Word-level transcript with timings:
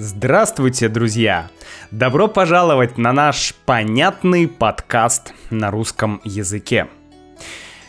Здравствуйте, 0.00 0.88
друзья! 0.88 1.50
Добро 1.90 2.28
пожаловать 2.28 2.98
на 2.98 3.12
наш 3.12 3.52
понятный 3.66 4.46
подкаст 4.46 5.34
на 5.50 5.72
русском 5.72 6.20
языке. 6.22 6.86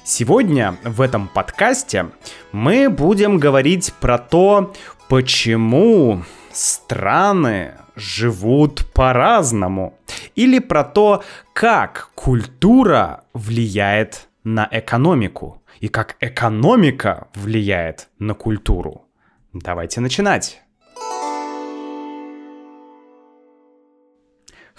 Сегодня 0.04 0.76
в 0.84 1.02
этом 1.02 1.28
подкасте 1.28 2.08
мы 2.52 2.90
будем 2.90 3.38
говорить 3.38 3.94
про 4.00 4.18
то, 4.18 4.74
почему 5.08 6.24
страны 6.52 7.74
живут 7.96 8.92
по-разному, 8.92 9.94
или 10.34 10.58
про 10.58 10.84
то, 10.84 11.24
как 11.54 12.10
культура 12.16 13.24
влияет 13.34 14.30
на 14.44 14.68
экономику, 14.72 15.62
и 15.80 15.90
как 15.90 16.16
экономика 16.22 17.28
влияет 17.36 18.10
на 18.18 18.34
культуру. 18.34 19.06
Давайте 19.54 20.02
начинать. 20.02 20.60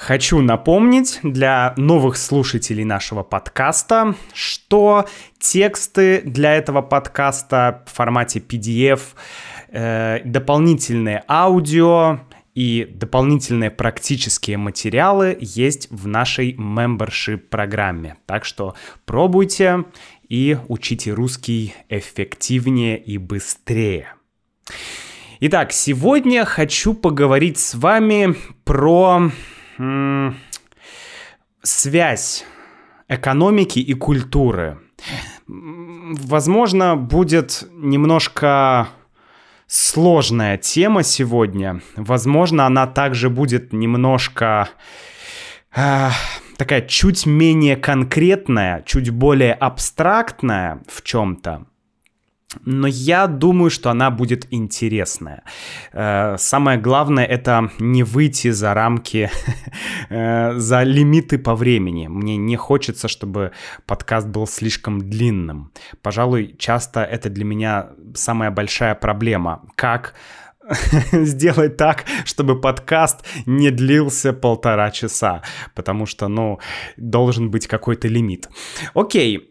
Хочу 0.00 0.40
напомнить 0.40 1.20
для 1.22 1.74
новых 1.77 2.16
слушателей 2.16 2.84
нашего 2.84 3.22
подкаста, 3.22 4.14
что 4.32 5.06
тексты 5.38 6.23
для 6.24 6.54
этого 6.54 6.80
подкаста 6.80 7.84
в 7.86 7.92
формате 7.92 8.40
PDF, 8.40 9.00
э, 9.68 10.20
дополнительные 10.24 11.23
аудио 11.28 12.20
и 12.54 12.88
дополнительные 12.90 13.70
практические 13.70 14.56
материалы 14.56 15.36
есть 15.38 15.88
в 15.90 16.06
нашей 16.06 16.54
membership 16.54 17.37
программе. 17.37 18.16
Так 18.24 18.46
что 18.46 18.74
пробуйте 19.04 19.84
и 20.30 20.56
учите 20.68 21.12
русский 21.12 21.74
эффективнее 21.90 22.96
и 22.96 23.18
быстрее. 23.18 24.14
Итак, 25.40 25.73
сегодня 25.73 26.46
хочу 26.46 26.95
поговорить 26.95 27.59
с 27.59 27.74
вами 27.74 28.35
про 28.64 29.30
связь 31.62 32.45
экономики 33.09 33.78
и 33.78 33.95
культуры. 33.95 34.78
Возможно, 35.46 36.96
будет 36.96 37.64
немножко 37.73 38.88
сложная 39.66 40.58
тема 40.58 41.02
сегодня. 41.02 41.80
Возможно, 41.96 42.66
она 42.66 42.86
также 42.86 43.30
будет 43.30 43.73
немножко 43.73 44.68
э, 45.74 46.10
такая 46.56 46.82
чуть 46.82 47.26
менее 47.26 47.76
конкретная, 47.76 48.82
чуть 48.82 49.10
более 49.10 49.54
абстрактная 49.54 50.82
в 50.88 51.02
чем-то. 51.02 51.66
Но 52.65 52.88
я 52.88 53.26
думаю, 53.26 53.70
что 53.70 53.90
она 53.90 54.10
будет 54.10 54.46
интересная. 54.51 55.43
Э, 55.93 56.37
самое 56.38 56.79
главное 56.79 57.24
это 57.24 57.70
не 57.79 58.02
выйти 58.02 58.51
за 58.51 58.74
рамки, 58.74 59.30
э, 60.09 60.59
за 60.59 60.82
лимиты 60.82 61.38
по 61.38 61.54
времени. 61.54 62.09
Мне 62.09 62.37
не 62.37 62.57
хочется, 62.57 63.07
чтобы 63.09 63.52
подкаст 63.87 64.26
был 64.26 64.47
слишком 64.47 64.98
длинным. 64.98 65.70
Пожалуй, 66.03 66.56
часто 66.59 67.00
это 67.00 67.31
для 67.31 67.44
меня 67.44 67.91
самая 68.15 68.50
большая 68.50 68.97
проблема. 68.97 69.62
Как 69.76 70.14
сделать 71.12 71.76
так, 71.76 72.04
чтобы 72.25 72.60
подкаст 72.60 73.25
не 73.47 73.70
длился 73.70 74.32
полтора 74.32 74.91
часа, 74.91 75.42
потому 75.75 76.06
что, 76.06 76.28
ну, 76.28 76.59
должен 76.97 77.50
быть 77.50 77.66
какой-то 77.66 78.09
лимит. 78.09 78.48
Окей, 78.94 79.50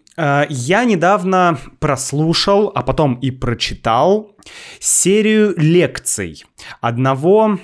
я 0.50 0.84
недавно 0.84 1.58
прослушал, 1.80 2.72
а 2.75 2.81
потом 2.81 3.16
и 3.16 3.31
прочитал 3.31 4.36
серию 4.80 5.53
лекций 5.56 6.44
одного 6.81 7.57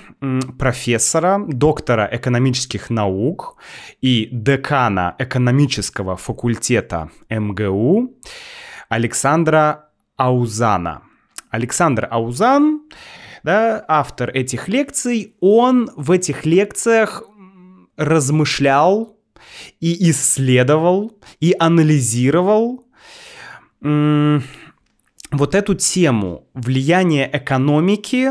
профессора, 0.58 1.44
доктора 1.46 2.08
экономических 2.10 2.88
наук 2.88 3.56
и 4.00 4.28
декана 4.32 5.14
экономического 5.18 6.16
факультета 6.16 7.10
МГУ 7.28 8.14
Александра 8.88 9.90
Аузана. 10.16 11.02
Александр 11.50 12.08
Аузан, 12.10 12.80
да, 13.42 13.84
автор 13.86 14.30
этих 14.30 14.68
лекций, 14.68 15.34
он 15.40 15.90
в 15.94 16.10
этих 16.10 16.46
лекциях 16.46 17.22
размышлял 17.96 19.15
и 19.80 20.10
исследовал, 20.10 21.12
и 21.40 21.54
анализировал 21.58 22.84
вот 23.82 25.54
эту 25.54 25.74
тему 25.74 26.46
влияния 26.54 27.28
экономики 27.32 28.30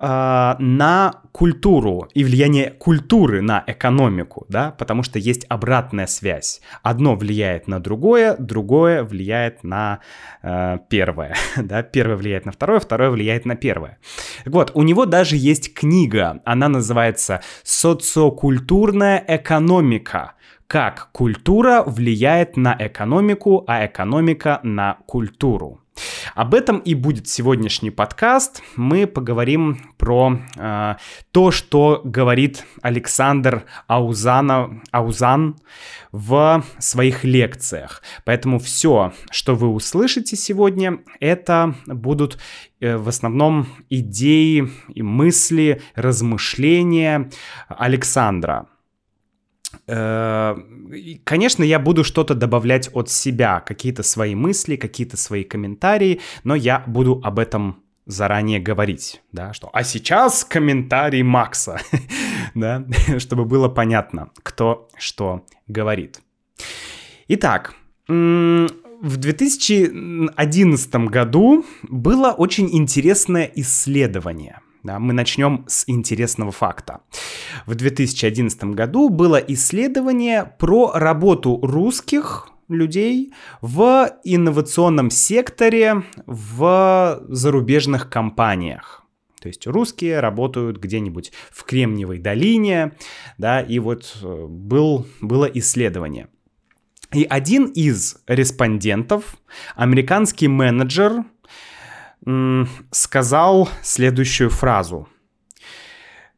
на 0.00 1.20
культуру 1.32 2.08
и 2.14 2.24
влияние 2.24 2.70
культуры 2.70 3.42
на 3.42 3.62
экономику, 3.66 4.46
да, 4.48 4.70
потому 4.72 5.02
что 5.02 5.18
есть 5.18 5.44
обратная 5.48 6.06
связь. 6.06 6.60
Одно 6.82 7.16
влияет 7.16 7.68
на 7.68 7.80
другое, 7.80 8.36
другое 8.38 9.04
влияет 9.04 9.62
на 9.62 10.00
э, 10.42 10.78
первое, 10.88 11.34
да, 11.56 11.82
первое 11.82 12.16
влияет 12.16 12.46
на 12.46 12.52
второе, 12.52 12.80
второе 12.80 13.10
влияет 13.10 13.44
на 13.44 13.56
первое. 13.56 13.98
Вот, 14.46 14.70
у 14.74 14.82
него 14.82 15.06
даже 15.06 15.36
есть 15.36 15.74
книга, 15.74 16.40
она 16.44 16.68
называется 16.68 17.42
«Социокультурная 17.62 19.22
экономика», 19.26 20.32
как 20.66 21.08
культура 21.12 21.82
влияет 21.84 22.56
на 22.56 22.76
экономику, 22.78 23.64
а 23.66 23.84
экономика 23.86 24.60
на 24.62 24.98
культуру. 25.06 25.79
Об 26.34 26.54
этом 26.54 26.78
и 26.78 26.94
будет 26.94 27.28
сегодняшний 27.28 27.90
подкаст. 27.90 28.62
Мы 28.76 29.06
поговорим 29.06 29.92
про 29.98 30.38
э, 30.56 30.94
то, 31.32 31.50
что 31.50 32.00
говорит 32.04 32.64
Александр 32.82 33.64
Аузана, 33.86 34.82
Аузан 34.90 35.56
в 36.12 36.64
своих 36.78 37.24
лекциях. 37.24 38.02
Поэтому 38.24 38.58
все, 38.58 39.12
что 39.30 39.54
вы 39.54 39.68
услышите 39.68 40.36
сегодня, 40.36 41.00
это 41.18 41.74
будут 41.86 42.38
э, 42.80 42.96
в 42.96 43.08
основном 43.08 43.66
идеи 43.88 44.70
и 44.88 45.02
мысли, 45.02 45.82
размышления 45.94 47.30
Александра. 47.68 48.66
Э, 49.86 50.56
конечно, 51.24 51.62
я 51.64 51.78
буду 51.78 52.04
что-то 52.04 52.34
добавлять 52.34 52.90
от 52.92 53.10
себя, 53.10 53.60
какие-то 53.60 54.02
свои 54.02 54.34
мысли, 54.34 54.76
какие-то 54.76 55.16
свои 55.16 55.44
комментарии, 55.44 56.20
но 56.44 56.54
я 56.54 56.82
буду 56.86 57.20
об 57.22 57.38
этом 57.38 57.82
заранее 58.06 58.58
говорить, 58.60 59.22
да, 59.32 59.52
что 59.52 59.70
«а 59.72 59.84
сейчас 59.84 60.44
комментарий 60.44 61.22
Макса», 61.22 61.80
да, 62.54 62.84
чтобы 63.18 63.44
было 63.44 63.68
понятно, 63.68 64.30
кто 64.42 64.88
что 64.98 65.44
говорит. 65.68 66.20
Итак, 67.28 67.74
в 68.08 69.16
2011 69.16 70.94
году 71.06 71.64
было 71.82 72.32
очень 72.32 72.68
интересное 72.74 73.50
исследование– 73.54 74.60
да, 74.82 74.98
мы 74.98 75.12
начнем 75.12 75.64
с 75.68 75.84
интересного 75.86 76.52
факта. 76.52 77.00
В 77.66 77.74
2011 77.74 78.64
году 78.64 79.08
было 79.08 79.36
исследование 79.36 80.54
про 80.58 80.92
работу 80.94 81.58
русских 81.62 82.48
людей 82.68 83.32
в 83.60 84.10
инновационном 84.24 85.10
секторе 85.10 86.04
в 86.26 87.22
зарубежных 87.28 88.08
компаниях. 88.08 89.02
То 89.40 89.48
есть 89.48 89.66
русские 89.66 90.20
работают 90.20 90.78
где-нибудь 90.78 91.32
в 91.50 91.64
Кремниевой 91.64 92.18
долине, 92.18 92.92
да, 93.38 93.60
и 93.60 93.78
вот 93.78 94.18
э, 94.22 94.46
был, 94.46 95.06
было 95.20 95.46
исследование. 95.46 96.28
И 97.12 97.24
один 97.24 97.64
из 97.64 98.18
респондентов, 98.28 99.36
американский 99.74 100.46
менеджер, 100.46 101.24
сказал 102.90 103.68
следующую 103.82 104.50
фразу. 104.50 105.08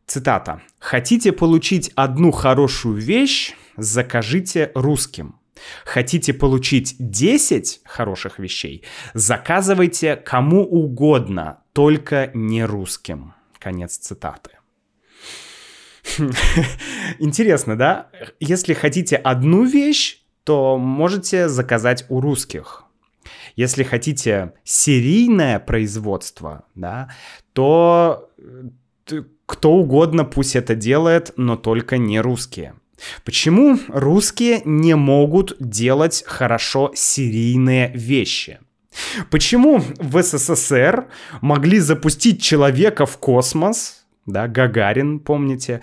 Цитата. 0.06 0.60
«Хотите 0.78 1.32
получить 1.32 1.92
одну 1.94 2.32
хорошую 2.32 3.00
вещь, 3.00 3.54
закажите 3.76 4.70
русским. 4.74 5.36
Хотите 5.84 6.34
получить 6.34 6.96
10 6.98 7.80
хороших 7.84 8.38
вещей, 8.38 8.84
заказывайте 9.14 10.16
кому 10.16 10.64
угодно, 10.64 11.62
только 11.72 12.30
не 12.34 12.64
русским». 12.64 13.34
Конец 13.58 13.96
цитаты. 13.96 14.50
Интересно, 17.18 17.76
да? 17.76 18.10
Если 18.40 18.74
хотите 18.74 19.16
одну 19.16 19.64
вещь, 19.64 20.22
то 20.44 20.76
можете 20.78 21.48
заказать 21.48 22.04
у 22.08 22.20
русских. 22.20 22.84
Если 23.56 23.82
хотите 23.82 24.54
серийное 24.64 25.58
производство, 25.58 26.64
да, 26.74 27.10
то 27.52 28.30
э, 28.38 29.22
кто 29.46 29.72
угодно 29.72 30.24
пусть 30.24 30.56
это 30.56 30.74
делает, 30.74 31.32
но 31.36 31.56
только 31.56 31.98
не 31.98 32.20
русские. 32.20 32.74
Почему 33.24 33.78
русские 33.88 34.62
не 34.64 34.94
могут 34.94 35.56
делать 35.58 36.24
хорошо 36.26 36.92
серийные 36.94 37.90
вещи? 37.94 38.60
Почему 39.30 39.82
в 39.98 40.22
СССР 40.22 41.08
могли 41.40 41.78
запустить 41.78 42.42
человека 42.42 43.06
в 43.06 43.18
космос, 43.18 44.04
да, 44.26 44.46
Гагарин, 44.46 45.18
помните? 45.18 45.80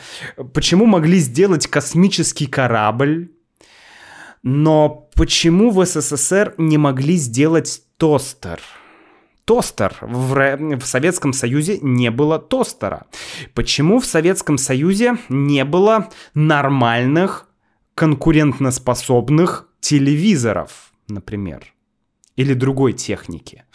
Почему 0.53 0.85
могли 0.85 1.17
сделать 1.17 1.67
космический 1.67 2.45
корабль, 2.45 3.31
но 4.43 5.08
почему 5.19 5.69
в 5.69 5.85
СССР 5.85 6.55
не 6.57 6.77
могли 6.77 7.17
сделать 7.17 7.83
тостер? 7.97 8.61
Тостер. 9.43 9.93
В, 9.99 10.77
в 10.77 10.85
Советском 10.85 11.33
Союзе 11.33 11.79
не 11.81 12.09
было 12.09 12.39
тостера. 12.39 13.05
Почему 13.53 13.99
в 13.99 14.05
Советском 14.05 14.57
Союзе 14.57 15.17
не 15.27 15.65
было 15.65 16.07
нормальных, 16.33 17.49
конкурентоспособных 17.95 19.67
телевизоров, 19.81 20.93
например? 21.09 21.65
Или 22.37 22.53
другой 22.53 22.93
техники? 22.93 23.65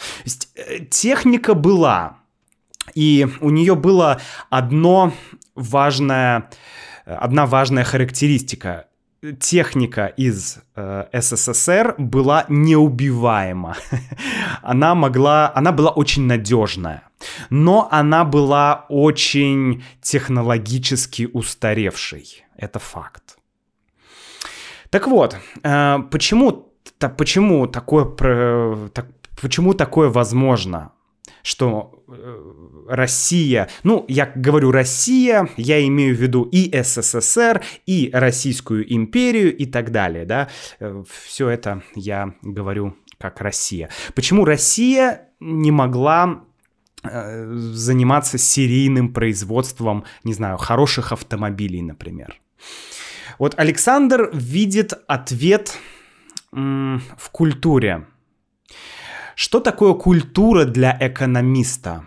Э, 0.55 0.79
техника 0.87 1.53
была, 1.53 2.21
и 2.95 3.29
у 3.43 3.51
нее 3.51 3.75
было 3.75 4.19
одно 4.49 5.13
важное, 5.55 6.51
одна 7.05 7.45
важная 7.45 7.85
характеристика. 7.85 8.87
Техника 9.33 10.07
из 10.07 10.59
э, 10.77 11.05
СССР 11.13 11.95
была 11.99 12.45
неубиваема. 12.49 13.77
она 14.63 14.95
могла, 14.95 15.53
она 15.55 15.73
была 15.73 15.91
очень 15.91 16.27
надежная, 16.27 17.03
но 17.51 17.89
она 17.91 18.25
была 18.25 18.87
очень 18.89 19.83
технологически 20.03 21.29
устаревшей. 21.33 22.45
Это 22.57 22.79
факт. 22.79 23.39
Так 24.91 25.07
вот, 25.07 25.37
э, 25.63 25.99
почему, 26.11 26.73
та, 26.99 27.09
почему 27.09 27.67
такое, 27.67 28.05
так, 28.91 29.07
почему 29.41 29.75
такое 29.75 30.09
возможно? 30.11 30.91
что 31.45 32.03
э, 32.09 32.64
Россия, 32.89 33.69
ну, 33.83 34.05
я 34.09 34.31
говорю 34.35 34.71
Россия, 34.71 35.49
я 35.57 35.87
имею 35.87 36.17
в 36.17 36.21
виду 36.21 36.43
и 36.43 36.71
СССР, 36.83 37.63
и 37.87 38.11
Российскую 38.13 38.93
империю 38.93 39.57
и 39.57 39.67
так 39.67 39.91
далее, 39.91 40.25
да, 40.25 40.49
э, 40.81 41.03
все 41.25 41.49
это 41.49 41.83
я 41.95 42.35
говорю 42.43 42.97
как 43.19 43.41
Россия. 43.41 43.91
Почему 44.15 44.45
Россия 44.45 45.29
не 45.41 45.71
могла 45.71 46.45
э, 47.03 47.53
заниматься 47.55 48.39
серийным 48.39 49.13
производством, 49.13 50.05
не 50.25 50.35
знаю, 50.35 50.59
хороших 50.59 51.13
автомобилей, 51.13 51.83
например? 51.83 52.39
Вот 53.39 53.55
Александр 53.59 54.31
видит 54.33 54.93
ответ 55.09 55.77
в 56.53 57.31
культуре. 57.33 58.07
Что 59.35 59.59
такое 59.59 59.95
культура 59.95 60.65
для 60.65 60.97
экономиста? 61.01 62.05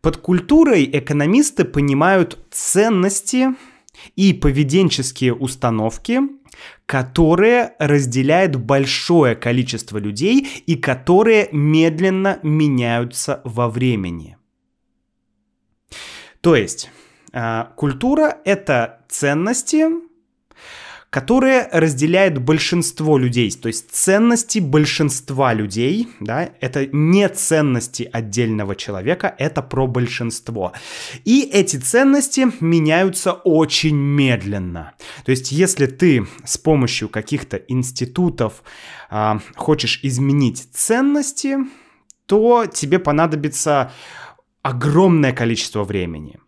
Под 0.00 0.16
культурой 0.16 0.88
экономисты 0.92 1.64
понимают 1.64 2.38
ценности 2.50 3.48
и 4.16 4.32
поведенческие 4.32 5.34
установки, 5.34 6.20
которые 6.86 7.74
разделяет 7.78 8.56
большое 8.56 9.34
количество 9.34 9.98
людей 9.98 10.62
и 10.66 10.76
которые 10.76 11.48
медленно 11.52 12.38
меняются 12.42 13.40
во 13.44 13.68
времени. 13.68 14.36
То 16.40 16.56
есть 16.56 16.90
э, 17.32 17.64
культура 17.76 18.38
это 18.44 19.04
ценности, 19.08 19.86
которые 21.12 21.68
разделяет 21.70 22.38
большинство 22.38 23.18
людей, 23.18 23.50
то 23.52 23.66
есть 23.66 23.90
ценности 23.90 24.60
большинства 24.60 25.52
людей, 25.52 26.08
да, 26.20 26.48
это 26.58 26.86
не 26.86 27.28
ценности 27.28 28.08
отдельного 28.10 28.74
человека, 28.74 29.34
это 29.36 29.60
про 29.60 29.86
большинство. 29.86 30.72
И 31.26 31.42
эти 31.42 31.76
ценности 31.76 32.46
меняются 32.60 33.32
очень 33.34 33.94
медленно. 33.94 34.94
То 35.26 35.32
есть 35.32 35.52
если 35.52 35.84
ты 35.84 36.26
с 36.46 36.56
помощью 36.56 37.10
каких-то 37.10 37.58
институтов 37.58 38.62
э, 39.10 39.34
хочешь 39.54 40.00
изменить 40.02 40.66
ценности, 40.72 41.58
то 42.24 42.64
тебе 42.64 42.98
понадобится 42.98 43.92
огромное 44.62 45.34
количество 45.34 45.84
времени. 45.84 46.38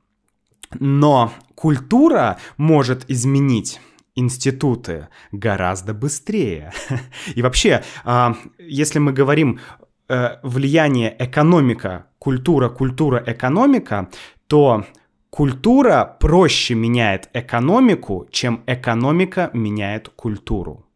Но 0.80 1.34
культура 1.54 2.38
может 2.56 3.04
изменить 3.10 3.78
институты 4.14 5.08
гораздо 5.32 5.94
быстрее. 5.94 6.72
И 7.34 7.42
вообще, 7.42 7.82
а, 8.04 8.36
если 8.58 8.98
мы 8.98 9.12
говорим 9.12 9.60
э, 10.08 10.38
влияние 10.42 11.14
экономика, 11.18 12.06
культура, 12.18 12.68
культура, 12.68 13.22
экономика, 13.26 14.08
то 14.46 14.84
культура 15.30 16.16
проще 16.20 16.74
меняет 16.74 17.28
экономику, 17.34 18.28
чем 18.30 18.62
экономика 18.66 19.50
меняет 19.52 20.08
культуру. 20.08 20.86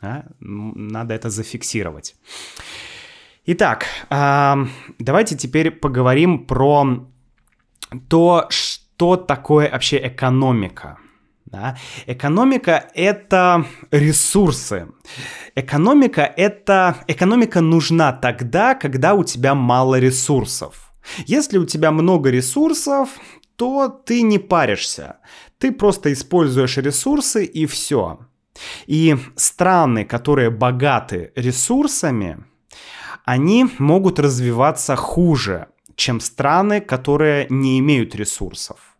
А? 0.00 0.24
Надо 0.40 1.14
это 1.14 1.30
зафиксировать. 1.30 2.16
Итак, 3.46 3.86
а, 4.10 4.66
давайте 4.98 5.36
теперь 5.36 5.70
поговорим 5.70 6.46
про 6.46 7.06
то, 8.08 8.46
что 8.50 9.16
такое 9.16 9.70
вообще 9.70 10.04
экономика. 10.08 10.98
Да? 11.46 11.76
Экономика— 12.06 12.90
это 12.94 13.64
ресурсы. 13.90 14.88
Экономика— 15.54 16.22
это... 16.36 16.96
Экономика 17.06 17.60
нужна 17.60 18.12
тогда, 18.12 18.74
когда 18.74 19.14
у 19.14 19.24
тебя 19.24 19.54
мало 19.54 19.98
ресурсов. 19.98 20.92
Если 21.26 21.58
у 21.58 21.64
тебя 21.64 21.92
много 21.92 22.30
ресурсов, 22.30 23.10
то 23.54 23.88
ты 23.88 24.22
не 24.22 24.38
паришься. 24.40 25.16
Ты 25.58 25.70
просто 25.70 26.12
используешь 26.12 26.76
ресурсы 26.78 27.44
и 27.44 27.64
все. 27.66 28.18
И 28.86 29.16
страны, 29.36 30.04
которые 30.04 30.50
богаты 30.50 31.32
ресурсами, 31.36 32.44
они 33.24 33.66
могут 33.78 34.18
развиваться 34.18 34.96
хуже, 34.96 35.68
чем 35.94 36.20
страны, 36.20 36.80
которые 36.80 37.46
не 37.50 37.78
имеют 37.78 38.16
ресурсов 38.16 38.95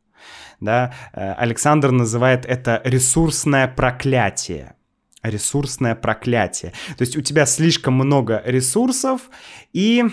да, 0.60 0.92
э, 1.12 1.32
Александр 1.32 1.90
называет 1.90 2.46
это 2.46 2.80
ресурсное 2.84 3.68
проклятие. 3.68 4.74
Ресурсное 5.22 5.94
проклятие. 5.94 6.72
То 6.96 7.02
есть 7.02 7.16
у 7.16 7.20
тебя 7.20 7.46
слишком 7.46 7.94
много 7.94 8.42
ресурсов, 8.44 9.22
и 9.72 10.04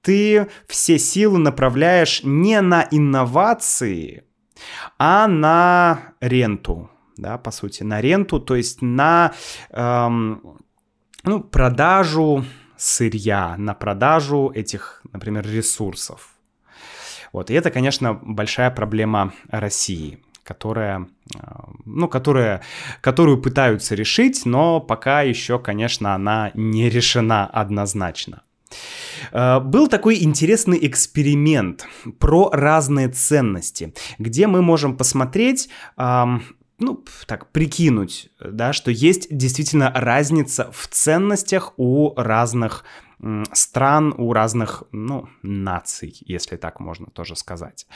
ты 0.00 0.48
все 0.66 0.98
силы 0.98 1.38
направляешь 1.38 2.22
не 2.24 2.60
на 2.60 2.86
инновации, 2.90 4.24
а 4.98 5.26
на 5.28 6.14
ренту, 6.20 6.90
да, 7.16 7.38
по 7.38 7.50
сути, 7.50 7.82
на 7.82 8.00
ренту, 8.00 8.40
то 8.40 8.56
есть 8.56 8.82
на 8.82 9.32
эм, 9.70 10.58
ну, 11.24 11.40
продажу 11.40 12.44
сырья, 12.76 13.56
на 13.58 13.74
продажу 13.74 14.50
этих, 14.54 15.02
например, 15.12 15.46
ресурсов. 15.46 16.31
Вот, 17.32 17.50
и 17.50 17.54
это, 17.54 17.70
конечно, 17.70 18.14
большая 18.14 18.70
проблема 18.70 19.32
России 19.48 20.18
которая, 20.44 21.06
э, 21.34 21.38
ну, 21.84 22.08
которая, 22.08 22.62
которую 23.00 23.40
пытаются 23.40 23.94
решить, 23.94 24.42
но 24.44 24.80
пока 24.80 25.22
еще, 25.22 25.60
конечно, 25.60 26.16
она 26.16 26.50
не 26.54 26.90
решена 26.90 27.46
однозначно. 27.46 28.42
Э, 29.30 29.60
был 29.60 29.86
такой 29.86 30.20
интересный 30.22 30.84
эксперимент 30.84 31.86
про 32.18 32.50
разные 32.50 33.08
ценности, 33.08 33.94
где 34.18 34.48
мы 34.48 34.62
можем 34.62 34.96
посмотреть, 34.96 35.68
ну, 35.96 37.04
так, 37.26 37.52
прикинуть, 37.52 38.30
да, 38.40 38.72
что 38.72 38.90
есть 38.90 39.28
действительно 39.30 39.92
разница 39.94 40.72
в 40.72 40.88
ценностях 40.88 41.74
у 41.76 42.12
разных 42.16 42.84
стран, 43.52 44.14
у 44.16 44.32
разных, 44.32 44.84
ну, 44.92 45.28
наций, 45.42 46.16
если 46.26 46.56
так 46.56 46.80
можно 46.80 47.06
тоже 47.06 47.36
сказать. 47.36 47.86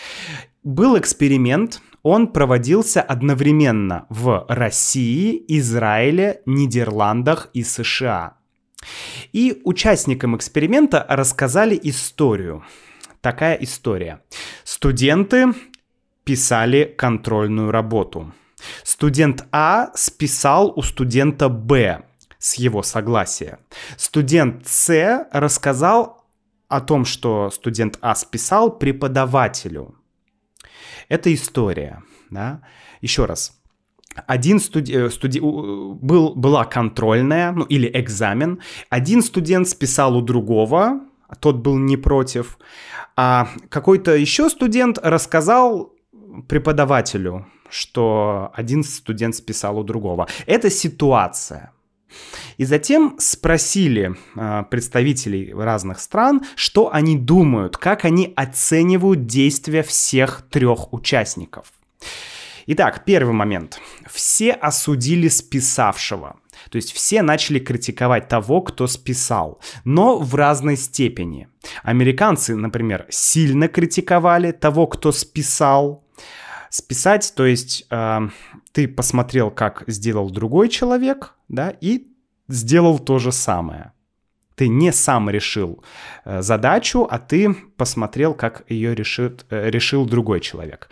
Был 0.62 0.98
эксперимент, 0.98 1.80
он 2.02 2.28
проводился 2.28 3.02
одновременно 3.02 4.06
в 4.08 4.46
России, 4.48 5.44
Израиле, 5.48 6.42
Нидерландах 6.46 7.50
и 7.54 7.64
США. 7.64 8.36
И 9.32 9.60
участникам 9.64 10.36
эксперимента 10.36 11.04
рассказали 11.08 11.78
историю. 11.82 12.64
Такая 13.20 13.56
история. 13.56 14.22
Студенты 14.62 15.46
писали 16.24 16.84
контрольную 16.96 17.70
работу. 17.72 18.32
Студент 18.84 19.44
А 19.52 19.90
списал 19.94 20.72
у 20.76 20.82
студента 20.82 21.48
Б 21.48 22.04
с 22.46 22.54
его 22.54 22.82
согласия. 22.82 23.58
Студент 23.96 24.68
С 24.68 25.26
рассказал 25.32 26.24
о 26.68 26.80
том, 26.80 27.04
что 27.04 27.50
студент 27.50 27.98
А 28.00 28.14
списал 28.14 28.78
преподавателю. 28.78 29.96
Это 31.08 31.34
история. 31.34 32.02
Да? 32.30 32.60
Еще 33.00 33.24
раз. 33.24 33.60
Один 34.28 34.60
студи... 34.60 34.92
Э, 34.92 35.10
студи... 35.10 35.40
был... 35.40 36.34
была 36.36 36.64
контрольная, 36.64 37.50
ну 37.50 37.64
или 37.64 37.90
экзамен. 37.92 38.60
Один 38.90 39.22
студент 39.22 39.68
списал 39.68 40.16
у 40.16 40.22
другого, 40.22 41.00
тот 41.40 41.56
был 41.56 41.78
не 41.78 41.96
против. 41.96 42.58
А 43.16 43.48
какой-то 43.68 44.14
еще 44.14 44.48
студент 44.50 44.98
рассказал 45.02 45.92
преподавателю, 46.48 47.46
что 47.70 48.52
один 48.54 48.84
студент 48.84 49.34
списал 49.34 49.78
у 49.78 49.82
другого. 49.82 50.28
Это 50.46 50.70
ситуация. 50.70 51.72
И 52.56 52.64
затем 52.64 53.16
спросили 53.18 54.16
э, 54.34 54.64
представителей 54.70 55.52
разных 55.52 56.00
стран, 56.00 56.42
что 56.54 56.92
они 56.92 57.16
думают, 57.16 57.76
как 57.76 58.04
они 58.04 58.32
оценивают 58.36 59.26
действия 59.26 59.82
всех 59.82 60.44
трех 60.50 60.92
участников. 60.92 61.72
Итак, 62.66 63.04
первый 63.04 63.32
момент. 63.32 63.80
Все 64.10 64.52
осудили 64.52 65.28
списавшего. 65.28 66.36
То 66.70 66.76
есть 66.76 66.92
все 66.92 67.22
начали 67.22 67.58
критиковать 67.60 68.28
того, 68.28 68.60
кто 68.62 68.86
списал, 68.86 69.60
но 69.84 70.18
в 70.18 70.34
разной 70.34 70.76
степени. 70.76 71.48
Американцы, 71.82 72.56
например, 72.56 73.06
сильно 73.08 73.68
критиковали 73.68 74.50
того, 74.50 74.86
кто 74.86 75.12
списал. 75.12 76.04
Списать, 76.70 77.32
то 77.36 77.46
есть 77.46 77.86
э, 77.90 78.28
ты 78.72 78.88
посмотрел, 78.88 79.50
как 79.50 79.84
сделал 79.86 80.28
другой 80.30 80.68
человек, 80.68 81.35
да, 81.48 81.70
и 81.80 82.08
сделал 82.48 82.98
то 82.98 83.18
же 83.18 83.32
самое. 83.32 83.92
Ты 84.54 84.68
не 84.68 84.90
сам 84.90 85.28
решил 85.28 85.84
э, 86.24 86.40
задачу, 86.40 87.06
а 87.10 87.18
ты 87.18 87.54
посмотрел, 87.76 88.32
как 88.34 88.64
ее 88.70 88.94
решит, 88.94 89.44
э, 89.50 89.70
решил 89.70 90.06
другой 90.06 90.40
человек. 90.40 90.88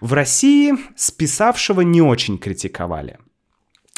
В 0.00 0.12
России 0.12 0.74
списавшего 0.96 1.80
не 1.80 2.00
очень 2.00 2.38
критиковали. 2.38 3.18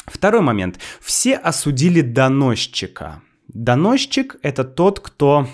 Второй 0.05 0.41
момент. 0.41 0.79
Все 0.99 1.35
осудили 1.35 2.01
доносчика. 2.01 3.21
Доносчик— 3.47 4.37
это 4.41 4.63
тот, 4.63 4.99
кто 4.99 5.47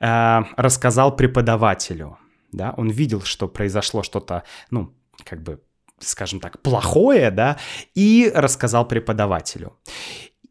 э, 0.00 0.42
рассказал 0.56 1.14
преподавателю. 1.14 2.18
Да? 2.50 2.74
Он 2.76 2.90
видел, 2.90 3.22
что 3.22 3.46
произошло 3.46 4.02
что-то, 4.02 4.42
ну, 4.70 4.92
как 5.24 5.42
бы, 5.42 5.60
скажем 5.98 6.40
так, 6.40 6.60
плохое, 6.62 7.30
да, 7.30 7.58
и 7.94 8.30
рассказал 8.34 8.86
преподавателю. 8.86 9.78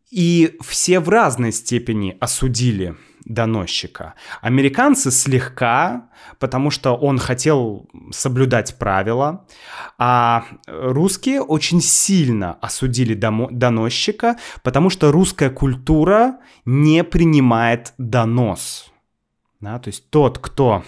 И 0.09 0.57
все 0.61 0.99
в 0.99 1.09
разной 1.09 1.51
степени 1.51 2.15
осудили 2.19 2.95
доносчика. 3.25 4.13
Американцы 4.41 5.11
слегка, 5.11 6.09
потому 6.39 6.69
что 6.69 6.95
он 6.95 7.17
хотел 7.17 7.89
соблюдать 8.11 8.77
правила, 8.77 9.47
а 9.97 10.45
русские 10.67 11.41
очень 11.41 11.81
сильно 11.81 12.53
осудили 12.61 13.13
доносчика, 13.15 14.37
потому 14.61 14.89
что 14.89 15.11
русская 15.11 15.49
культура 15.49 16.39
не 16.65 17.03
принимает 17.03 17.93
донос. 17.97 18.92
Да, 19.63 19.79
то 19.79 19.87
есть 19.87 20.09
тот, 20.09 20.39
кто 20.39 20.83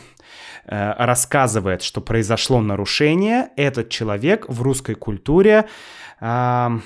э, 0.66 0.94
рассказывает, 0.98 1.82
что 1.82 2.02
произошло 2.02 2.60
нарушение, 2.60 3.52
этот 3.56 3.88
человек 3.88 4.50
в 4.50 4.62
русской 4.62 4.96
культуре 4.96 5.70
э, 6.20 6.80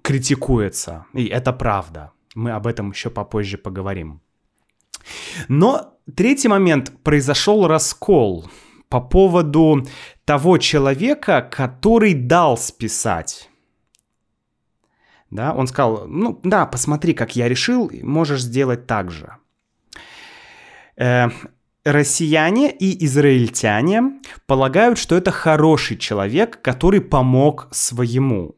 критикуется. 0.00 1.04
И 1.12 1.26
это 1.26 1.52
правда. 1.52 2.12
Мы 2.34 2.52
об 2.52 2.66
этом 2.66 2.92
еще 2.92 3.10
попозже 3.10 3.58
поговорим. 3.58 4.22
Но 5.48 5.92
третий 6.16 6.48
момент. 6.48 6.90
Произошел 7.02 7.66
раскол 7.66 8.46
по 8.88 9.02
поводу 9.02 9.86
того 10.24 10.56
человека, 10.56 11.42
который 11.42 12.14
дал 12.14 12.56
списать. 12.56 13.50
Да, 15.30 15.52
он 15.52 15.66
сказал, 15.66 16.06
ну 16.06 16.40
да, 16.42 16.64
посмотри, 16.64 17.12
как 17.12 17.36
я 17.36 17.46
решил, 17.46 17.90
можешь 18.02 18.40
сделать 18.40 18.86
так 18.86 19.10
же. 19.10 19.36
Э, 20.96 21.28
россияне 21.84 22.70
и 22.70 23.04
израильтяне 23.04 24.20
полагают, 24.46 24.98
что 24.98 25.16
это 25.16 25.30
хороший 25.30 25.96
человек, 25.96 26.62
который 26.62 27.00
помог 27.00 27.68
своему. 27.72 28.56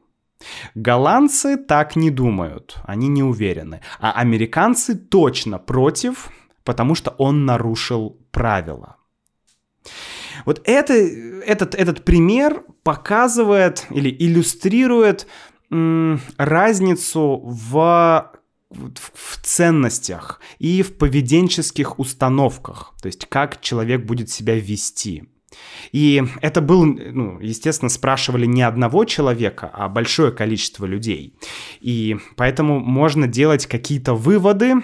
Голландцы 0.74 1.56
так 1.56 1.96
не 1.96 2.10
думают, 2.10 2.76
они 2.84 3.08
не 3.08 3.22
уверены. 3.22 3.80
А 3.98 4.12
американцы 4.12 4.94
точно 4.94 5.58
против, 5.58 6.30
потому 6.62 6.94
что 6.94 7.10
он 7.18 7.46
нарушил 7.46 8.18
правила. 8.30 8.96
Вот 10.44 10.60
это, 10.64 10.92
этот, 10.92 11.74
этот 11.74 12.04
пример 12.04 12.64
показывает 12.82 13.86
или 13.90 14.10
иллюстрирует 14.10 15.26
разницу 15.70 17.40
в 17.42 18.32
в 18.70 19.40
ценностях 19.42 20.40
и 20.58 20.82
в 20.82 20.96
поведенческих 20.96 21.98
установках, 21.98 22.94
то 23.00 23.06
есть 23.06 23.26
как 23.26 23.60
человек 23.60 24.04
будет 24.04 24.30
себя 24.30 24.58
вести. 24.58 25.24
И 25.92 26.22
это 26.42 26.60
был, 26.60 26.84
ну, 26.84 27.38
естественно, 27.40 27.88
спрашивали 27.88 28.46
не 28.46 28.62
одного 28.62 29.04
человека, 29.04 29.70
а 29.72 29.88
большое 29.88 30.32
количество 30.32 30.84
людей. 30.84 31.38
И 31.80 32.16
поэтому 32.36 32.80
можно 32.80 33.26
делать 33.26 33.66
какие-то 33.66 34.14
выводы 34.14 34.74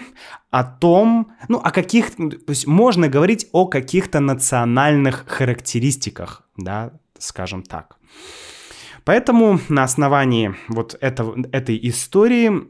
о 0.51 0.65
том, 0.65 1.33
ну, 1.49 1.59
о 1.59 1.71
каких, 1.73 2.15
то 2.15 2.31
есть 2.49 2.67
можно 2.67 3.09
говорить 3.09 3.49
о 3.53 3.67
каких-то 3.67 4.21
национальных 4.21 5.25
характеристиках, 5.27 6.43
да, 6.57 6.93
скажем 7.19 7.63
так. 7.63 7.97
Поэтому 9.05 9.61
на 9.69 9.83
основании 9.83 10.55
вот 10.69 10.97
этого, 11.01 11.37
этой 11.51 11.79
истории 11.89 12.69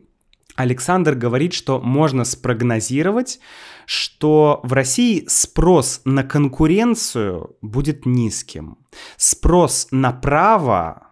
Александр 0.56 1.14
говорит, 1.14 1.54
что 1.54 1.80
можно 1.80 2.24
спрогнозировать, 2.24 3.40
что 3.86 4.60
в 4.62 4.72
России 4.72 5.24
спрос 5.26 6.02
на 6.04 6.24
конкуренцию 6.24 7.56
будет 7.62 8.06
низким, 8.06 8.78
спрос 9.16 9.88
на 9.90 10.12
право 10.12 11.08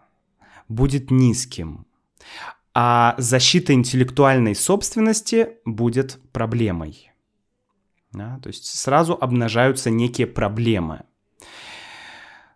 будет 0.68 1.10
низким, 1.10 1.86
а 2.74 3.14
защита 3.18 3.72
интеллектуальной 3.72 4.54
собственности 4.54 5.58
будет 5.64 6.20
проблемой. 6.32 7.10
Да, 8.12 8.38
то 8.42 8.48
есть 8.48 8.66
сразу 8.66 9.16
обнажаются 9.20 9.88
некие 9.88 10.26
проблемы. 10.26 11.04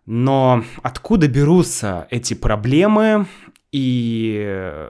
Но 0.05 0.63
откуда 0.83 1.27
берутся 1.27 2.07
эти 2.11 2.33
проблемы 2.33 3.25
и 3.71 4.89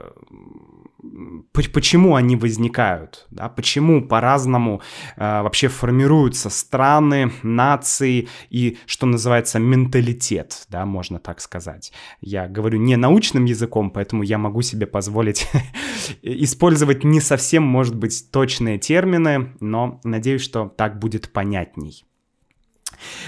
почему 1.52 2.14
они 2.14 2.36
возникают, 2.36 3.26
да, 3.30 3.48
почему 3.48 4.06
по-разному 4.06 4.80
э, 5.16 5.42
вообще 5.42 5.68
формируются 5.68 6.50
страны, 6.50 7.32
нации 7.42 8.28
и, 8.50 8.78
что 8.86 9.06
называется, 9.06 9.58
менталитет, 9.58 10.66
да, 10.68 10.86
можно 10.86 11.18
так 11.18 11.40
сказать. 11.40 11.92
Я 12.20 12.48
говорю 12.48 12.78
не 12.78 12.96
научным 12.96 13.44
языком, 13.44 13.90
поэтому 13.90 14.22
я 14.22 14.38
могу 14.38 14.62
себе 14.62 14.86
позволить 14.86 15.48
использовать 16.22 17.04
не 17.04 17.20
совсем, 17.20 17.62
может 17.62 17.94
быть, 17.94 18.30
точные 18.30 18.78
термины, 18.78 19.52
но 19.60 20.00
надеюсь, 20.04 20.42
что 20.42 20.68
так 20.68 20.98
будет 20.98 21.32
понятней. 21.32 22.04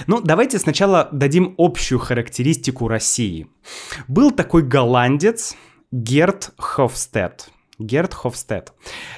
Ну, 0.06 0.20
давайте 0.20 0.58
сначала 0.58 1.08
дадим 1.12 1.54
общую 1.58 1.98
характеристику 1.98 2.88
России. 2.88 3.48
Был 4.06 4.30
такой 4.30 4.62
голландец 4.62 5.56
Герт 5.90 6.52
Хофстед. 6.58 7.50
Герт 7.78 8.14
Хофстед. 8.14 8.72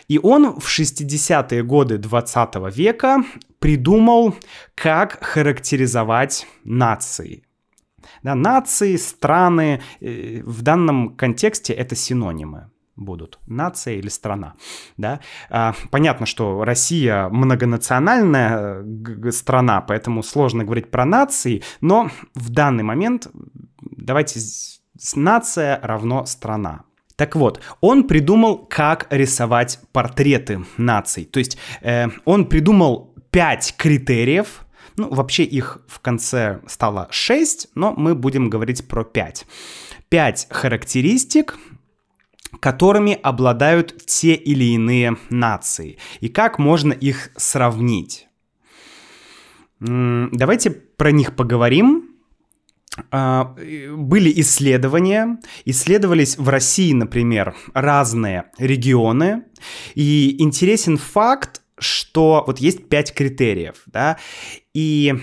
И 0.09 0.19
он 0.19 0.59
в 0.61 0.67
60-е 0.67 1.63
годы 1.63 1.99
20 1.99 2.77
века 2.77 3.25
придумал, 3.59 4.35
как 4.75 5.23
характеризовать 5.25 6.47
нации. 6.65 7.45
Да, 8.23 8.35
нации, 8.35 8.97
страны, 8.97 9.83
э, 10.01 10.43
в 10.45 10.63
данном 10.63 11.17
контексте 11.17 11.73
это 11.73 11.95
синонимы 11.95 12.71
будут. 12.97 13.39
Нация 13.47 13.95
или 13.95 14.09
страна. 14.09 14.55
Да? 14.97 15.21
А, 15.49 15.75
понятно, 15.91 16.27
что 16.27 16.65
Россия 16.65 17.29
многонациональная 17.29 18.85
э, 18.85 19.31
страна, 19.31 19.81
поэтому 19.81 20.23
сложно 20.23 20.65
говорить 20.65 20.91
про 20.91 21.05
нации, 21.05 21.63
но 21.81 22.11
в 22.35 22.51
данный 22.51 22.85
момент 22.85 23.29
давайте 23.81 24.41
нация 25.15 25.81
равно 25.83 26.27
страна. 26.27 26.85
Так 27.21 27.37
вот, 27.37 27.61
он 27.83 28.05
придумал, 28.05 28.57
как 28.57 29.07
рисовать 29.11 29.79
портреты 29.93 30.65
наций. 30.79 31.27
То 31.27 31.39
есть 31.39 31.59
э, 31.83 32.07
он 32.25 32.47
придумал 32.47 33.15
пять 33.31 33.75
критериев. 33.77 34.65
Ну, 34.97 35.13
вообще 35.13 35.45
их 35.45 35.83
в 35.87 36.01
конце 36.01 36.61
стало 36.67 37.09
шесть, 37.11 37.69
но 37.75 37.93
мы 37.95 38.15
будем 38.15 38.49
говорить 38.49 38.89
про 38.89 39.05
пять. 39.05 39.45
Пять 40.09 40.47
характеристик, 40.49 41.59
которыми 42.59 43.19
обладают 43.23 44.07
те 44.07 44.33
или 44.33 44.73
иные 44.73 45.19
нации. 45.29 45.99
И 46.21 46.31
как 46.31 46.59
можно 46.59 46.95
их 46.95 47.33
сравнить. 47.37 48.29
Давайте 49.79 50.71
про 50.71 51.11
них 51.11 51.37
поговорим. 51.37 52.10
А, 53.11 53.55
были 53.97 54.33
исследования, 54.41 55.39
исследовались 55.65 56.39
в 56.39 56.49
России, 56.49 56.93
например, 56.93 57.55
разные 57.75 58.47
регионы, 58.59 59.45
и 59.95 60.37
интересен 60.43 60.97
факт, 60.97 61.63
что 61.79 62.45
вот 62.47 62.59
есть 62.59 62.89
пять 62.89 63.15
критериев, 63.15 63.83
да, 63.87 64.19
и 64.75 65.15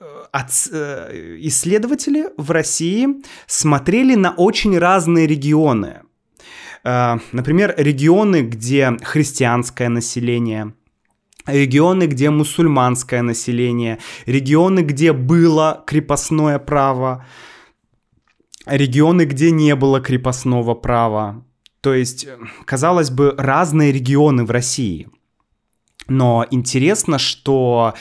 э, 0.00 0.04
от, 0.32 0.50
э, 0.72 1.36
исследователи 1.40 2.28
в 2.36 2.50
России 2.50 3.08
смотрели 3.46 4.14
на 4.14 4.32
очень 4.32 4.78
разные 4.78 5.26
регионы. 5.26 6.02
Э, 6.84 7.18
например, 7.32 7.74
регионы, 7.76 8.42
где 8.42 8.96
христианское 9.02 9.88
население, 9.88 10.74
регионы, 11.46 12.06
где 12.06 12.30
мусульманское 12.30 13.22
население, 13.22 13.98
регионы, 14.26 14.80
где 14.80 15.12
было 15.12 15.82
крепостное 15.86 16.58
право, 16.58 17.26
регионы, 18.66 19.24
где 19.24 19.50
не 19.50 19.74
было 19.74 20.00
крепостного 20.00 20.74
права. 20.74 21.44
То 21.80 21.94
есть, 21.94 22.28
казалось 22.66 23.10
бы, 23.10 23.34
разные 23.38 23.92
регионы 23.92 24.44
в 24.44 24.50
России. 24.50 25.08
Но 26.08 26.46
интересно, 26.50 27.18
что 27.18 27.94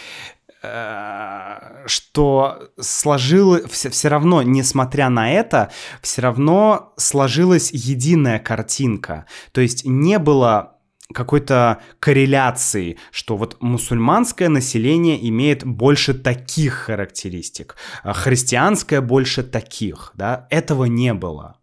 э, 0.61 1.83
что 1.85 2.69
сложилось, 2.79 3.69
все, 3.69 3.89
все 3.89 4.07
равно, 4.09 4.41
несмотря 4.41 5.09
на 5.09 5.31
это, 5.31 5.71
все 6.01 6.21
равно 6.21 6.93
сложилась 6.97 7.71
единая 7.71 8.39
картинка. 8.39 9.25
То 9.51 9.61
есть 9.61 9.85
не 9.85 10.19
было 10.19 10.78
какой-то 11.13 11.81
корреляции, 11.99 12.97
что 13.11 13.35
вот 13.35 13.57
мусульманское 13.61 14.49
население 14.49 15.27
имеет 15.29 15.65
больше 15.65 16.13
таких 16.13 16.73
характеристик, 16.73 17.75
а 18.03 18.13
христианское 18.13 19.01
больше 19.01 19.43
таких, 19.43 20.11
да, 20.15 20.47
этого 20.49 20.85
не 20.85 21.13
было. 21.13 21.55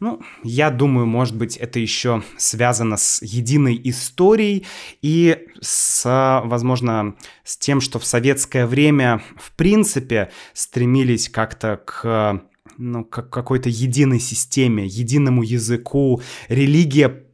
Ну, 0.00 0.22
я 0.42 0.70
думаю, 0.70 1.06
может 1.06 1.36
быть, 1.36 1.58
это 1.58 1.78
еще 1.78 2.22
связано 2.38 2.96
с 2.96 3.22
единой 3.22 3.78
историей 3.84 4.66
и 5.02 5.46
с, 5.60 6.42
возможно, 6.44 7.16
с 7.44 7.58
тем, 7.58 7.82
что 7.82 7.98
в 7.98 8.06
советское 8.06 8.66
время, 8.66 9.22
в 9.36 9.54
принципе, 9.56 10.30
стремились 10.54 11.28
как-то 11.28 11.76
к 11.76 12.42
ну, 12.78 13.04
к 13.04 13.28
какой-то 13.28 13.68
единой 13.68 14.20
системе, 14.20 14.86
единому 14.86 15.42
языку. 15.42 16.22
Религия 16.48 17.26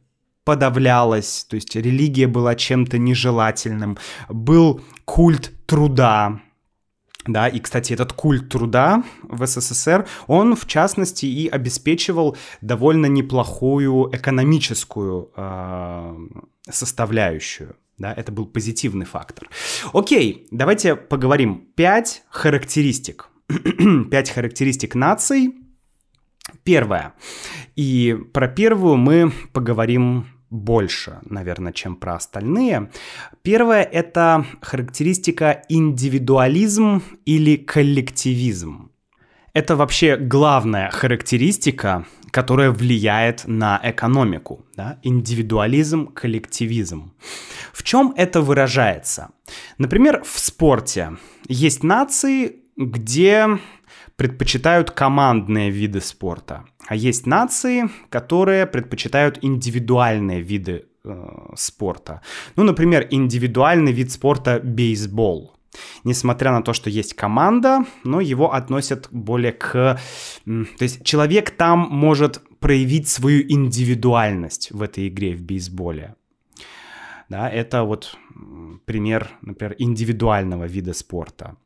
подавлялась, 0.47 1.45
то 1.49 1.55
есть 1.55 1.75
религия 1.75 2.25
была 2.25 2.55
чем-то 2.55 2.97
нежелательным, 2.97 3.97
был 4.29 4.79
культ 5.03 5.51
труда, 5.65 6.39
да, 7.27 7.49
и, 7.49 7.59
кстати, 7.59 7.91
этот 7.91 8.13
культ 8.13 8.47
труда 8.47 9.03
в 9.23 9.45
СССР, 9.45 10.07
он, 10.27 10.55
в 10.55 10.65
частности, 10.65 11.25
и 11.25 11.49
обеспечивал 11.49 12.37
довольно 12.61 13.07
неплохую 13.07 14.09
экономическую 14.13 15.31
э, 15.35 16.15
составляющую. 16.69 17.75
Да, 17.97 18.13
это 18.13 18.31
был 18.31 18.45
позитивный 18.45 19.05
фактор. 19.05 19.49
Окей, 19.91 20.47
давайте 20.51 20.95
поговорим. 20.95 21.67
Пять 21.75 22.23
характеристик. 22.29 23.27
Пять 24.09 24.29
характеристик 24.29 24.95
наций. 24.95 25.55
Первое. 26.63 27.13
И 27.75 28.17
про 28.33 28.47
первую 28.47 28.97
мы 28.97 29.31
поговорим 29.51 30.25
больше, 30.49 31.19
наверное, 31.23 31.73
чем 31.73 31.95
про 31.95 32.15
остальные. 32.15 32.89
Первое— 33.41 33.83
это 33.83 34.45
характеристика 34.61 35.63
индивидуализм 35.69 37.01
или 37.25 37.57
коллективизм. 37.57 38.91
Это 39.53 39.75
вообще 39.75 40.17
главная 40.17 40.91
характеристика, 40.91 42.05
которая 42.31 42.69
влияет 42.69 43.47
на 43.47 43.79
экономику. 43.83 44.65
Да? 44.75 44.99
Индивидуализм, 45.01 46.07
коллективизм. 46.07 47.13
В 47.73 47.81
чем 47.83 48.13
это 48.15 48.41
выражается? 48.41 49.29
Например, 49.79 50.23
в 50.23 50.39
спорте 50.39 51.17
есть 51.47 51.83
нации, 51.83 52.57
где 52.75 53.57
предпочитают 54.17 54.91
командные 54.91 55.69
виды 55.69 56.01
спорта, 56.01 56.65
а 56.87 56.95
есть 56.95 57.27
нации, 57.27 57.89
которые 58.09 58.65
предпочитают 58.65 59.39
индивидуальные 59.43 60.41
виды 60.41 60.85
э, 61.05 61.53
спорта. 61.55 62.21
Ну, 62.55 62.63
например, 62.63 63.07
индивидуальный 63.11 63.93
вид 63.93 64.11
спорта 64.11 64.59
бейсбол. 64.59 65.53
Несмотря 66.03 66.51
на 66.51 66.63
то, 66.63 66.73
что 66.73 66.89
есть 66.89 67.13
команда, 67.13 67.85
но 68.03 68.19
его 68.19 68.53
относят 68.53 69.07
более 69.11 69.51
к... 69.51 69.99
То 70.45 70.83
есть 70.83 71.03
человек 71.03 71.51
там 71.51 71.87
может 71.91 72.41
проявить 72.59 73.07
свою 73.07 73.43
индивидуальность 73.47 74.71
в 74.71 74.81
этой 74.81 75.07
игре 75.07 75.35
в 75.35 75.43
бейсболе. 75.43 76.15
Да, 77.29 77.47
это 77.49 77.83
вот 77.83 78.17
пример, 78.85 79.29
например, 79.41 79.75
индивидуального 79.77 80.63
вида 80.63 80.93
спорта. 80.93 81.57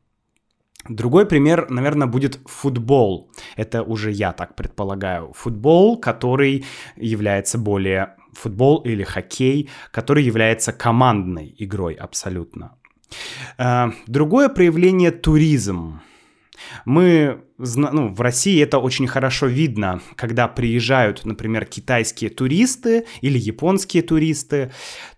Другой 0.88 1.26
пример, 1.26 1.70
наверное, 1.70 2.06
будет 2.06 2.40
футбол. 2.46 3.30
Это 3.56 3.82
уже 3.82 4.10
я 4.10 4.32
так 4.32 4.56
предполагаю. 4.56 5.32
Футбол, 5.34 5.98
который 6.00 6.64
является 6.96 7.58
более... 7.58 8.16
Футбол 8.32 8.78
или 8.78 9.04
хоккей, 9.04 9.68
который 9.90 10.24
является 10.24 10.72
командной 10.72 11.54
игрой 11.58 11.92
абсолютно. 11.94 12.78
Э, 13.58 13.90
другое 14.06 14.48
проявление— 14.48 15.10
туризм. 15.22 16.00
Мы, 16.84 17.42
ну, 17.58 18.14
в 18.14 18.20
России 18.20 18.62
это 18.62 18.78
очень 18.78 19.06
хорошо 19.06 19.46
видно, 19.46 20.00
когда 20.16 20.48
приезжают, 20.48 21.24
например, 21.24 21.66
китайские 21.66 22.30
туристы 22.30 23.04
или 23.20 23.38
японские 23.38 24.02
туристы, 24.02 24.72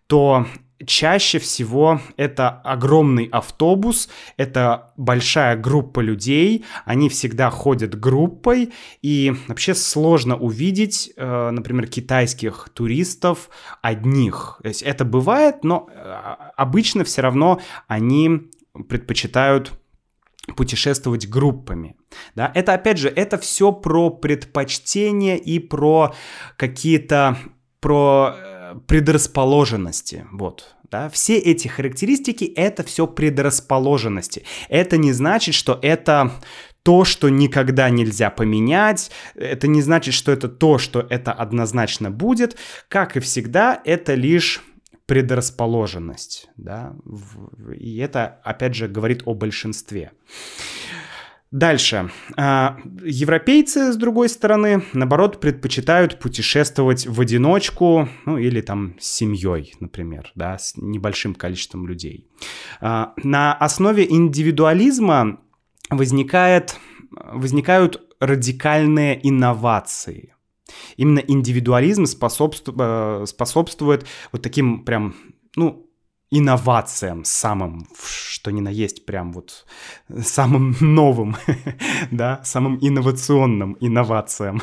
то 0.06 0.46
чаще 0.86 1.38
всего 1.38 2.00
это 2.16 2.48
огромный 2.48 3.28
автобус, 3.30 4.08
это 4.36 4.92
большая 4.96 5.56
группа 5.56 6.00
людей, 6.00 6.64
они 6.84 7.08
всегда 7.08 7.50
ходят 7.50 7.98
группой, 7.98 8.72
и 9.02 9.34
вообще 9.48 9.74
сложно 9.74 10.36
увидеть, 10.36 11.12
э, 11.16 11.50
например, 11.50 11.86
китайских 11.86 12.68
туристов 12.74 13.50
одних. 13.82 14.58
То 14.62 14.68
есть 14.68 14.82
это 14.82 15.04
бывает, 15.04 15.64
но 15.64 15.88
э, 15.90 16.00
обычно 16.56 17.04
все 17.04 17.22
равно 17.22 17.60
они 17.86 18.50
предпочитают 18.88 19.72
путешествовать 20.56 21.28
группами. 21.28 21.96
Да? 22.34 22.50
Это, 22.54 22.74
опять 22.74 22.98
же, 22.98 23.08
это 23.08 23.38
все 23.38 23.72
про 23.72 24.10
предпочтение 24.10 25.38
и 25.38 25.58
про 25.58 26.14
какие-то 26.56 27.38
про 27.80 28.34
э, 28.34 28.53
предрасположенности, 28.86 30.26
вот, 30.32 30.74
да, 30.90 31.08
все 31.08 31.38
эти 31.38 31.68
характеристики— 31.68 32.44
это 32.56 32.82
все 32.84 33.06
предрасположенности. 33.06 34.44
Это 34.68 34.96
не 34.96 35.12
значит, 35.12 35.54
что 35.54 35.78
это 35.82 36.32
то, 36.82 37.04
что 37.04 37.30
никогда 37.30 37.88
нельзя 37.90 38.30
поменять, 38.30 39.10
это 39.34 39.66
не 39.66 39.82
значит, 39.82 40.14
что 40.14 40.30
это 40.30 40.48
то, 40.48 40.78
что 40.78 41.06
это 41.08 41.32
однозначно 41.32 42.10
будет. 42.10 42.56
Как 42.88 43.16
и 43.16 43.20
всегда, 43.20 43.80
это 43.84 44.14
лишь 44.14 44.62
предрасположенность, 45.06 46.48
да, 46.56 46.94
и 47.78 47.98
это, 47.98 48.40
опять 48.42 48.74
же, 48.74 48.88
говорит 48.88 49.22
о 49.26 49.34
большинстве. 49.34 50.12
Дальше. 51.54 52.10
А, 52.36 52.78
европейцы, 53.04 53.92
с 53.92 53.96
другой 53.96 54.28
стороны, 54.28 54.82
наоборот, 54.92 55.38
предпочитают 55.38 56.18
путешествовать 56.18 57.06
в 57.06 57.20
одиночку, 57.20 58.08
ну 58.26 58.38
или 58.38 58.60
там 58.60 58.96
с 58.98 59.06
семьей, 59.06 59.72
например, 59.78 60.32
да, 60.34 60.58
с 60.58 60.76
небольшим 60.76 61.36
количеством 61.36 61.86
людей. 61.86 62.26
А, 62.80 63.12
на 63.22 63.54
основе 63.54 64.04
индивидуализма 64.04 65.38
возникает, 65.90 66.74
возникают 67.12 68.02
радикальные 68.18 69.20
инновации. 69.22 70.34
Именно 70.96 71.20
индивидуализм 71.20 72.06
способствует, 72.06 72.76
э, 72.80 73.26
способствует 73.28 74.06
вот 74.32 74.42
таким 74.42 74.84
прям, 74.84 75.14
ну, 75.54 75.88
инновациям 76.38 77.24
самым, 77.24 77.86
что 78.04 78.50
ни 78.50 78.60
на 78.60 78.68
есть, 78.68 79.06
прям 79.06 79.32
вот 79.32 79.66
самым 80.22 80.76
новым, 80.80 81.36
да, 82.10 82.40
самым 82.44 82.78
инновационным 82.80 83.76
инновациям. 83.80 84.60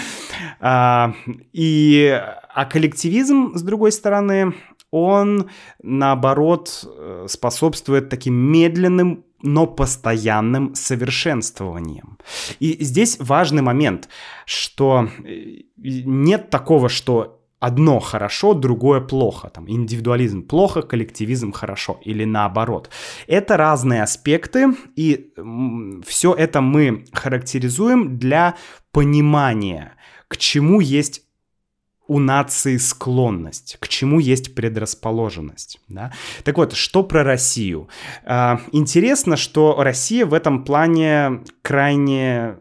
а, 0.60 1.14
и, 1.52 2.20
а 2.54 2.64
коллективизм, 2.64 3.54
с 3.54 3.62
другой 3.62 3.92
стороны, 3.92 4.54
он, 4.90 5.50
наоборот, 5.82 6.84
э, 6.84 7.26
способствует 7.28 8.08
таким 8.08 8.34
медленным 8.34 9.24
но 9.46 9.66
постоянным 9.66 10.74
совершенствованием. 10.74 12.18
И 12.60 12.82
здесь 12.82 13.18
важный 13.20 13.60
момент, 13.60 14.08
что 14.46 15.10
э, 15.22 15.64
нет 15.76 16.48
такого, 16.48 16.88
что 16.88 17.43
одно 17.64 17.98
хорошо, 17.98 18.54
другое 18.54 19.00
плохо. 19.00 19.48
Там 19.48 19.70
индивидуализм 19.70 20.42
плохо, 20.42 20.82
коллективизм 20.82 21.52
хорошо 21.52 21.98
или 22.04 22.24
наоборот. 22.24 22.90
Это 23.26 23.56
разные 23.56 24.02
аспекты, 24.02 24.74
и 24.96 25.32
все 26.06 26.34
это 26.34 26.60
мы 26.60 27.04
характеризуем 27.12 28.18
для 28.18 28.54
понимания, 28.92 29.94
к 30.28 30.36
чему 30.36 30.80
есть 30.80 31.22
у 32.06 32.18
нации 32.18 32.76
склонность, 32.76 33.78
к 33.80 33.88
чему 33.88 34.20
есть 34.20 34.54
предрасположенность. 34.54 35.80
Да? 35.88 36.12
Так 36.44 36.58
вот, 36.58 36.74
что 36.74 37.02
про 37.02 37.24
Россию? 37.24 37.88
А, 38.26 38.60
интересно, 38.72 39.36
что 39.38 39.82
Россия 39.82 40.26
в 40.26 40.34
этом 40.34 40.64
плане 40.64 41.40
крайне 41.62 42.56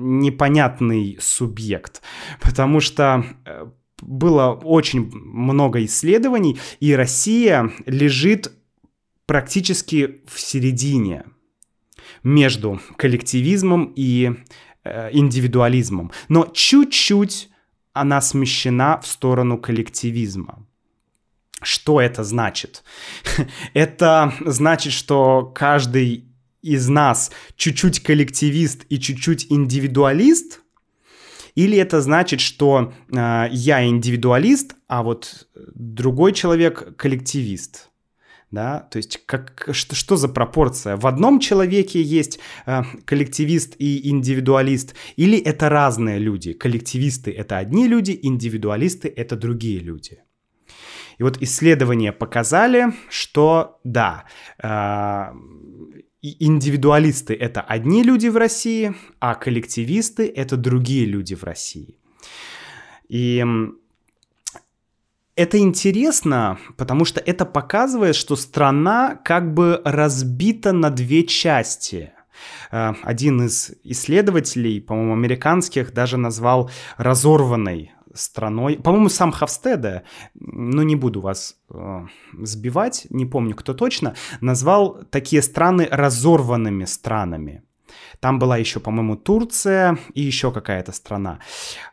непонятный 0.00 1.18
субъект, 1.20 2.02
потому 2.40 2.80
что 2.80 3.24
э, 3.44 3.66
было 4.02 4.52
очень 4.52 5.10
много 5.12 5.84
исследований, 5.84 6.58
и 6.80 6.94
Россия 6.94 7.70
лежит 7.86 8.52
практически 9.26 10.22
в 10.26 10.40
середине 10.40 11.24
между 12.22 12.80
коллективизмом 12.96 13.92
и 13.96 14.32
э, 14.84 15.10
индивидуализмом. 15.12 16.10
Но 16.28 16.50
чуть-чуть 16.52 17.48
она 17.92 18.20
смещена 18.20 19.00
в 19.00 19.06
сторону 19.06 19.58
коллективизма. 19.58 20.66
Что 21.62 22.00
это 22.00 22.24
значит? 22.24 22.82
это 23.74 24.32
значит, 24.40 24.92
что 24.92 25.52
каждый 25.54 26.24
из 26.62 26.88
нас 26.88 27.30
чуть-чуть 27.56 28.00
коллективист 28.00 28.84
и 28.88 28.98
чуть-чуть 28.98 29.46
индивидуалист? 29.50 30.60
Или 31.60 31.76
это 31.76 32.00
значит, 32.00 32.40
что 32.40 32.92
э, 33.12 33.46
я 33.50 33.84
индивидуалист, 33.84 34.76
а 34.88 35.02
вот 35.02 35.48
другой 35.74 36.32
человек 36.32 36.96
коллективист? 36.96 37.90
да, 38.50 38.80
то 38.90 38.96
есть 38.96 39.20
как, 39.26 39.68
что, 39.72 39.94
что 39.94 40.16
за 40.16 40.28
пропорция? 40.28 40.96
В 40.96 41.06
одном 41.06 41.38
человеке 41.38 42.02
есть 42.02 42.40
э, 42.66 42.82
коллективист 43.04 43.76
и 43.78 44.08
индивидуалист, 44.10 44.94
или 45.16 45.38
это 45.38 45.68
разные 45.68 46.18
люди? 46.18 46.52
Коллективисты— 46.52 47.30
это 47.42 47.58
одни 47.58 47.86
люди, 47.88 48.18
индивидуалисты— 48.22 49.12
это 49.16 49.36
другие 49.36 49.80
люди. 49.80 50.22
И 51.18 51.22
вот 51.22 51.42
исследования 51.42 52.12
показали, 52.12 52.94
что 53.10 53.78
да, 53.84 54.24
э, 54.62 55.26
индивидуалисты— 56.22 57.34
это 57.40 57.60
одни 57.60 58.02
люди 58.02 58.28
в 58.28 58.36
России, 58.36 58.94
а 59.18 59.34
коллективисты— 59.34 60.26
это 60.36 60.56
другие 60.56 61.06
люди 61.06 61.34
в 61.34 61.44
России. 61.44 61.96
И 63.08 63.44
это 65.36 65.58
интересно, 65.58 66.58
потому 66.76 67.04
что 67.04 67.20
это 67.20 67.46
показывает, 67.46 68.14
что 68.14 68.36
страна 68.36 69.18
как 69.24 69.54
бы 69.54 69.80
разбита 69.84 70.72
на 70.72 70.90
две 70.90 71.24
части. 71.24 72.12
Э, 72.70 72.92
один 73.02 73.46
из 73.46 73.72
исследователей, 73.82 74.80
по-моему, 74.80 75.14
американских, 75.14 75.92
даже 75.94 76.18
назвал 76.18 76.70
разорванной 76.98 77.92
страной. 78.14 78.76
По-моему, 78.76 79.08
сам 79.08 79.32
Хавстеда, 79.32 80.02
но 80.34 80.82
не 80.82 80.96
буду 80.96 81.20
вас 81.20 81.56
э, 81.70 82.06
сбивать, 82.42 83.06
не 83.10 83.26
помню, 83.26 83.54
кто 83.54 83.74
точно, 83.74 84.14
назвал 84.40 85.02
такие 85.10 85.42
страны 85.42 85.88
разорванными 85.90 86.84
странами. 86.84 87.62
Там 88.20 88.38
была 88.38 88.56
еще, 88.56 88.80
по-моему, 88.80 89.16
Турция 89.16 89.98
и 90.14 90.20
еще 90.20 90.52
какая-то 90.52 90.92
страна. 90.92 91.40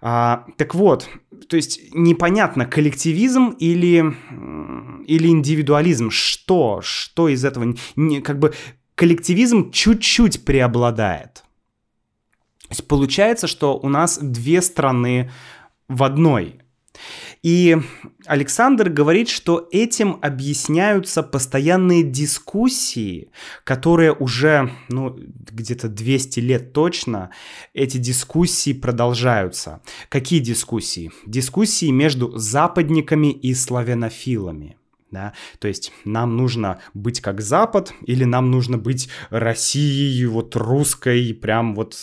А, 0.01 0.45
так 0.58 0.75
вот, 0.75 1.10
то 1.47 1.56
есть 1.56 1.93
непонятно, 1.93 2.65
коллективизм 2.65 3.56
или, 3.60 4.13
или 5.06 5.27
индивидуализм. 5.27 6.10
Что? 6.10 6.82
Что 6.82 7.30
из 7.30 7.45
этого? 7.45 7.75
Не, 7.95 8.21
как 8.21 8.39
бы 8.39 8.53
коллективизм 8.95 9.71
чуть-чуть 9.71 10.43
преобладает. 10.43 11.43
То 12.67 12.71
есть 12.71 12.88
получается, 12.88 13.47
что 13.47 13.77
у 13.77 13.88
нас 13.88 14.19
две 14.21 14.62
страны 14.62 15.32
в 15.88 16.04
одной. 16.04 16.62
И 17.43 17.78
Александр 18.26 18.89
говорит, 18.89 19.30
что 19.30 19.67
этим 19.71 20.17
объясняются 20.21 21.23
постоянные 21.23 22.04
дискуссии, 22.04 23.32
которые 23.63 24.13
уже, 24.13 24.71
ну, 24.89 25.15
где-то 25.15 25.88
200 25.88 26.39
лет 26.39 26.73
точно, 26.73 27.30
эти 27.73 27.97
дискуссии 27.97 28.73
продолжаются. 28.73 29.82
Какие 30.10 30.39
дискуссии? 30.39 31.12
Дискуссии 31.26 31.91
между 31.91 32.36
западниками 32.38 33.32
и 33.32 33.54
славянофилами. 33.54 34.78
Да? 35.12 35.34
То 35.60 35.67
есть 35.67 35.91
нам 36.06 36.36
нужно 36.36 36.82
быть 36.93 37.22
как 37.22 37.41
Запад 37.41 37.93
или 38.06 38.26
нам 38.26 38.52
нужно 38.52 38.78
быть 38.78 39.10
Россией, 39.30 40.26
вот 40.26 40.56
русской, 40.56 41.34
прям 41.34 41.76
вот 41.76 41.96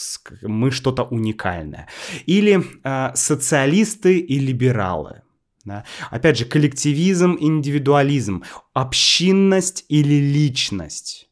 мы 0.42 0.70
что-то 0.70 1.02
уникальное. 1.04 1.88
Или 2.26 2.64
э, 2.82 3.14
социалисты 3.14 4.18
и 4.18 4.38
либералы. 4.38 5.22
Да? 5.64 5.84
Опять 6.10 6.38
же, 6.38 6.44
коллективизм, 6.44 7.36
индивидуализм, 7.38 8.42
общинность 8.72 9.84
или 9.88 10.14
личность 10.14 11.28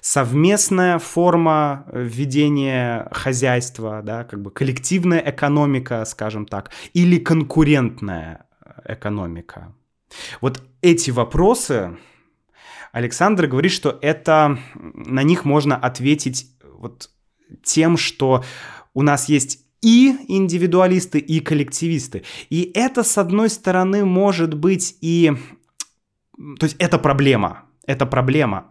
совместная 0.00 0.98
форма 0.98 1.86
ведения 1.92 3.08
хозяйства, 3.10 4.02
да, 4.02 4.22
как 4.24 4.40
бы 4.40 4.50
коллективная 4.50 5.18
экономика, 5.18 6.04
скажем 6.04 6.46
так, 6.46 6.70
или 6.92 7.18
конкурентная 7.18 8.46
экономика. 8.84 9.74
Вот 10.40 10.62
эти 10.82 11.10
вопросы 11.10 11.96
Александр 12.92 13.46
говорит, 13.46 13.72
что 13.72 13.98
это 14.02 14.58
на 14.74 15.22
них 15.22 15.44
можно 15.44 15.76
ответить 15.76 16.46
вот 16.78 17.10
тем, 17.62 17.96
что 17.96 18.44
у 18.94 19.02
нас 19.02 19.28
есть 19.28 19.64
и 19.82 20.16
индивидуалисты, 20.28 21.18
и 21.18 21.40
коллективисты. 21.40 22.22
И 22.50 22.70
это, 22.74 23.02
с 23.02 23.18
одной 23.18 23.50
стороны, 23.50 24.04
может 24.04 24.54
быть 24.54 24.96
и... 25.00 25.32
То 26.58 26.64
есть 26.66 26.76
это 26.78 26.98
проблема. 26.98 27.64
Это 27.86 28.06
проблема. 28.06 28.70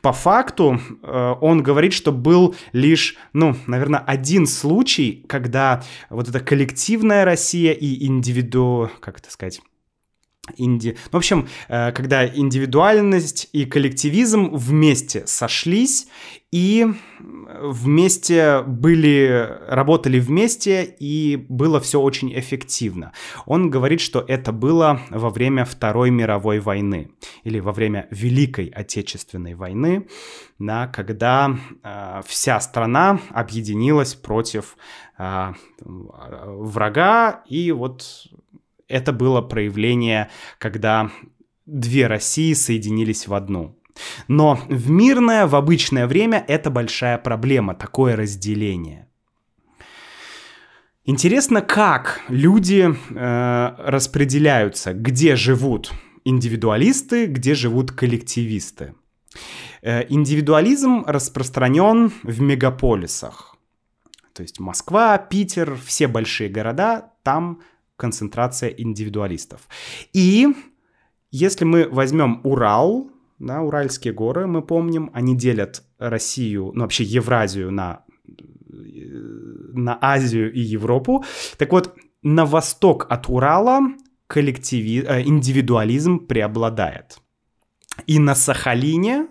По 0.00 0.12
факту 0.12 0.80
э, 1.02 1.34
он 1.40 1.62
говорит, 1.62 1.92
что 1.92 2.12
был 2.12 2.54
лишь, 2.72 3.16
ну, 3.32 3.56
наверное, 3.66 4.00
один 4.00 4.46
случай, 4.46 5.24
когда 5.28 5.82
вот 6.10 6.28
эта 6.28 6.40
коллективная 6.40 7.24
Россия 7.24 7.72
и 7.72 8.06
индивиду... 8.06 8.90
Как 9.00 9.18
это 9.18 9.30
сказать? 9.30 9.60
Инди... 10.56 10.96
В 11.10 11.16
общем, 11.16 11.48
э, 11.68 11.92
когда 11.92 12.26
индивидуальность 12.26 13.48
и 13.52 13.64
коллективизм 13.64 14.54
вместе 14.54 15.26
сошлись 15.26 16.06
и 16.50 16.86
вместе 17.18 18.62
были, 18.62 19.48
работали 19.68 20.20
вместе, 20.20 20.84
и 20.84 21.36
было 21.48 21.80
все 21.80 22.00
очень 22.00 22.32
эффективно. 22.38 23.12
Он 23.46 23.70
говорит, 23.70 24.00
что 24.00 24.24
это 24.26 24.52
было 24.52 25.00
во 25.10 25.30
время 25.30 25.64
Второй 25.64 26.10
мировой 26.10 26.60
войны 26.60 27.10
или 27.42 27.58
во 27.58 27.72
время 27.72 28.06
Великой 28.10 28.66
Отечественной 28.66 29.54
войны, 29.54 30.06
да, 30.58 30.86
когда 30.86 31.56
э, 31.82 32.20
вся 32.26 32.60
страна 32.60 33.18
объединилась 33.30 34.14
против 34.14 34.76
э, 35.18 35.52
врага, 35.80 37.42
и 37.48 37.72
вот 37.72 38.28
это 38.94 39.12
было 39.12 39.42
проявление, 39.42 40.30
когда 40.58 41.10
две 41.66 42.06
России 42.06 42.52
соединились 42.54 43.26
в 43.26 43.34
одну. 43.34 43.76
Но 44.28 44.60
в 44.68 44.88
мирное, 44.90 45.46
в 45.46 45.56
обычное 45.56 46.06
время 46.06 46.44
это 46.46 46.70
большая 46.70 47.18
проблема, 47.18 47.74
такое 47.74 48.16
разделение. 48.16 49.08
Интересно, 51.04 51.60
как 51.60 52.22
люди 52.28 52.88
э, 52.88 53.74
распределяются, 53.78 54.94
где 54.94 55.36
живут 55.36 55.92
индивидуалисты, 56.24 57.26
где 57.26 57.54
живут 57.54 57.90
коллективисты. 57.90 58.94
Э, 59.82 60.06
индивидуализм 60.08 61.04
распространен 61.06 62.12
в 62.22 62.40
мегаполисах. 62.40 63.56
То 64.32 64.42
есть 64.42 64.60
Москва, 64.60 65.18
Питер, 65.18 65.76
все 65.84 66.06
большие 66.08 66.48
города, 66.48 67.12
там 67.22 67.60
концентрация 67.96 68.70
индивидуалистов. 68.70 69.68
И 70.12 70.48
если 71.30 71.64
мы 71.64 71.88
возьмем 71.88 72.40
Урал, 72.44 73.10
да, 73.38 73.60
Уральские 73.62 74.14
горы, 74.14 74.46
мы 74.46 74.62
помним, 74.62 75.10
они 75.12 75.36
делят 75.36 75.82
Россию, 75.98 76.70
ну 76.74 76.82
вообще 76.82 77.04
Евразию 77.04 77.70
на, 77.72 78.04
на 78.68 79.98
Азию 80.00 80.52
и 80.52 80.60
Европу. 80.60 81.24
Так 81.58 81.72
вот, 81.72 81.94
на 82.22 82.46
восток 82.46 83.06
от 83.10 83.28
Урала 83.28 83.80
коллективи... 84.26 85.04
э, 85.06 85.22
индивидуализм 85.22 86.26
преобладает. 86.26 87.18
И 88.06 88.18
на 88.18 88.34
Сахалине, 88.34 89.28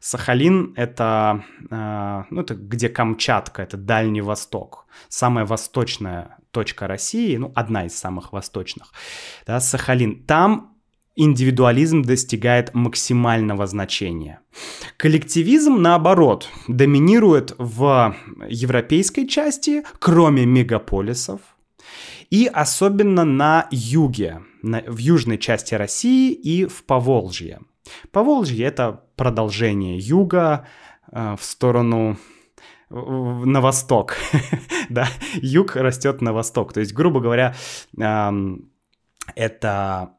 Сахалин 0.00 0.74
это, 0.76 1.44
э, 1.70 2.22
ну, 2.30 2.40
это 2.40 2.54
где 2.54 2.88
Камчатка, 2.88 3.62
это 3.62 3.76
Дальний 3.76 4.20
Восток, 4.20 4.86
самая 5.08 5.46
восточная 5.46 6.39
точка 6.50 6.86
России, 6.86 7.36
ну, 7.36 7.52
одна 7.54 7.86
из 7.86 7.96
самых 7.96 8.32
восточных, 8.32 8.92
да, 9.46 9.60
Сахалин. 9.60 10.24
Там 10.24 10.76
индивидуализм 11.16 12.02
достигает 12.02 12.72
максимального 12.74 13.66
значения. 13.66 14.40
Коллективизм, 14.96 15.76
наоборот, 15.76 16.48
доминирует 16.66 17.54
в 17.58 18.16
европейской 18.48 19.26
части, 19.26 19.82
кроме 19.98 20.46
мегаполисов. 20.46 21.40
И 22.30 22.46
особенно 22.46 23.24
на 23.24 23.66
юге, 23.70 24.42
на, 24.62 24.82
в 24.86 24.98
южной 24.98 25.36
части 25.38 25.74
России 25.74 26.32
и 26.32 26.64
в 26.64 26.84
Поволжье. 26.84 27.60
Поволжье— 28.12 28.64
это 28.66 29.04
продолжение 29.16 29.98
юга 29.98 30.66
э, 31.10 31.36
в 31.38 31.44
сторону 31.44 32.18
на 32.90 33.60
восток, 33.60 34.16
да, 34.88 35.08
юг 35.34 35.76
растет 35.76 36.20
на 36.20 36.32
восток, 36.32 36.72
то 36.72 36.80
есть, 36.80 36.92
грубо 36.92 37.20
говоря, 37.20 37.54
это 39.36 40.14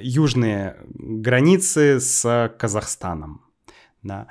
южные 0.00 0.76
границы 0.94 2.00
с 2.00 2.54
Казахстаном, 2.58 3.42
да. 4.02 4.28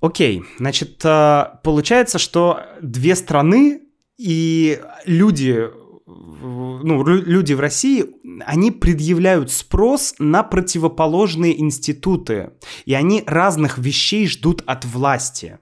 Окей, 0.00 0.44
значит, 0.58 1.04
э, 1.04 1.44
получается, 1.64 2.18
что 2.18 2.60
две 2.80 3.16
страны 3.16 3.82
и 4.16 4.80
люди, 5.06 5.68
ну, 6.06 7.04
люди 7.04 7.52
в 7.52 7.60
России, 7.60 8.06
они 8.46 8.70
предъявляют 8.70 9.50
спрос 9.50 10.14
на 10.20 10.44
противоположные 10.44 11.60
институты, 11.60 12.52
и 12.84 12.94
они 12.94 13.24
разных 13.26 13.78
вещей 13.78 14.28
ждут 14.28 14.62
от 14.66 14.84
власти. 14.84 15.58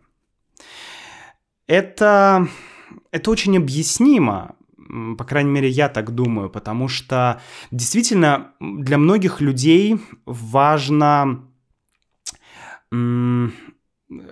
Это, 1.67 2.49
это 3.11 3.31
очень 3.31 3.57
объяснимо, 3.57 4.57
по 5.19 5.25
крайней 5.25 5.51
мере, 5.51 5.69
я 5.69 5.89
так 5.89 6.15
думаю, 6.15 6.51
потому 6.51 6.89
что 6.89 7.41
действительно 7.71 8.53
для 8.61 8.99
многих 8.99 9.41
людей 9.41 10.01
важно 10.25 11.49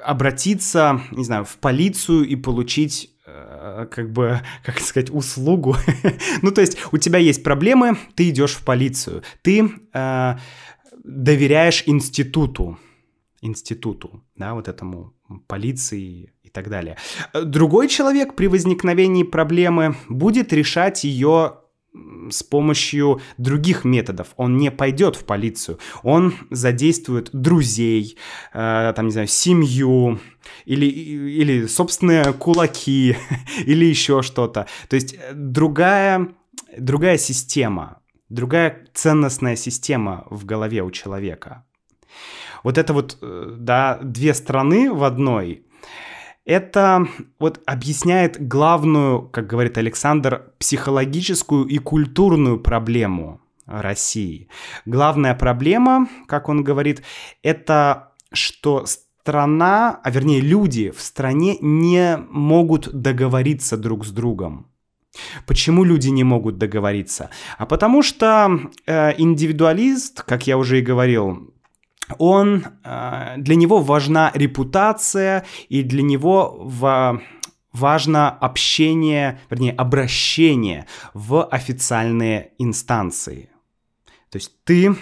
обратиться, 0.05 1.01
не 1.11 1.25
знаю, 1.25 1.45
в 1.45 1.57
полицию 1.57 2.27
и 2.27 2.37
получить 2.37 3.11
э, 3.27 3.87
как 3.91 4.13
бы, 4.13 4.41
как 4.65 4.79
сказать, 4.79 5.11
услугу. 5.11 5.77
ну, 6.43 6.53
то 6.53 6.61
есть 6.61 6.79
у 6.93 6.99
тебя 6.99 7.19
есть 7.19 7.43
проблемы, 7.43 7.97
ты 8.15 8.31
идешь 8.31 8.55
в 8.55 8.65
полицию, 8.65 9.23
ты 9.43 9.73
э, 9.93 10.37
доверяешь 11.03 11.83
институту, 11.87 12.79
институту, 13.41 14.25
да, 14.37 14.55
вот 14.55 14.69
этому 14.69 15.13
полиции 15.49 16.34
так 16.55 16.71
далее. 16.71 16.97
Другой 17.35 17.89
человек 17.89 18.35
при 18.35 18.47
возникновении 18.47 19.25
проблемы 19.25 19.97
будет 20.09 20.53
решать 20.53 21.05
ее 21.05 21.57
с 22.31 22.43
помощью 22.43 23.21
других 23.39 23.85
методов. 23.85 24.29
Он 24.37 24.57
не 24.57 24.71
пойдет 24.71 25.17
в 25.17 25.25
полицию. 25.25 25.79
Он 26.03 26.35
задействует 26.51 27.31
друзей, 27.33 28.17
э, 28.53 28.93
там, 28.97 29.07
не 29.07 29.13
знаю, 29.13 29.29
семью 29.29 30.21
или, 30.65 30.87
или 30.87 31.67
собственные 31.67 32.33
кулаки 32.33 33.17
или 33.67 33.85
еще 33.85 34.23
что-то. 34.23 34.67
То 34.89 34.97
есть 34.97 35.15
э, 35.15 35.33
другая, 35.35 36.29
другая 36.79 37.19
система, 37.19 38.01
другая 38.29 38.87
ценностная 38.95 39.57
система 39.57 40.27
в 40.31 40.45
голове 40.45 40.83
у 40.83 40.91
человека. 40.91 41.65
Вот 42.65 42.79
это 42.79 42.93
вот, 42.93 43.19
э, 43.23 43.55
да, 43.57 43.99
две 44.03 44.35
страны 44.35 44.93
в 44.93 45.03
одной– 45.05 45.63
это 46.45 47.07
вот 47.39 47.61
объясняет 47.67 48.47
главную, 48.47 49.23
как 49.23 49.47
говорит 49.47 49.79
Александр, 49.79 50.53
психологическую 50.59 51.67
и 51.67 51.79
культурную 51.79 52.61
проблему 52.61 53.41
России. 53.67 54.49
Главная 54.85 55.35
проблема, 55.35 56.09
как 56.27 56.49
он 56.49 56.63
говорит, 56.63 57.03
это 57.43 58.13
что 58.33 58.85
страна, 58.87 60.01
а 60.03 60.11
вернее 60.11 60.41
люди 60.41 60.91
в 60.91 61.01
стране 61.01 61.57
не 61.61 62.19
могут 62.29 62.93
договориться 62.93 63.77
друг 63.77 64.05
с 64.05 64.11
другом. 64.11 64.71
Почему 65.47 65.85
люди 65.85 66.09
не 66.09 66.25
могут 66.25 66.59
договориться? 66.59 67.31
А 67.57 67.67
потому 67.67 68.03
что 68.03 68.51
э, 68.85 69.15
индивидуалист, 69.17 70.23
как 70.23 70.47
я 70.47 70.59
уже 70.59 70.81
и 70.81 70.83
говорил, 70.83 71.54
он, 72.19 72.67
э, 72.85 73.35
для 73.39 73.55
него 73.55 73.81
важна 73.81 74.31
репутация, 74.35 75.45
и 75.69 75.83
для 75.83 76.03
него 76.03 76.71
важно 77.73 78.31
общение, 78.31 79.41
вернее, 79.51 79.73
обращение 79.73 80.87
в 81.13 81.45
официальные 81.45 82.53
инстанции. 82.59 83.51
То 84.31 84.37
есть 84.37 84.53
ты, 84.65 84.97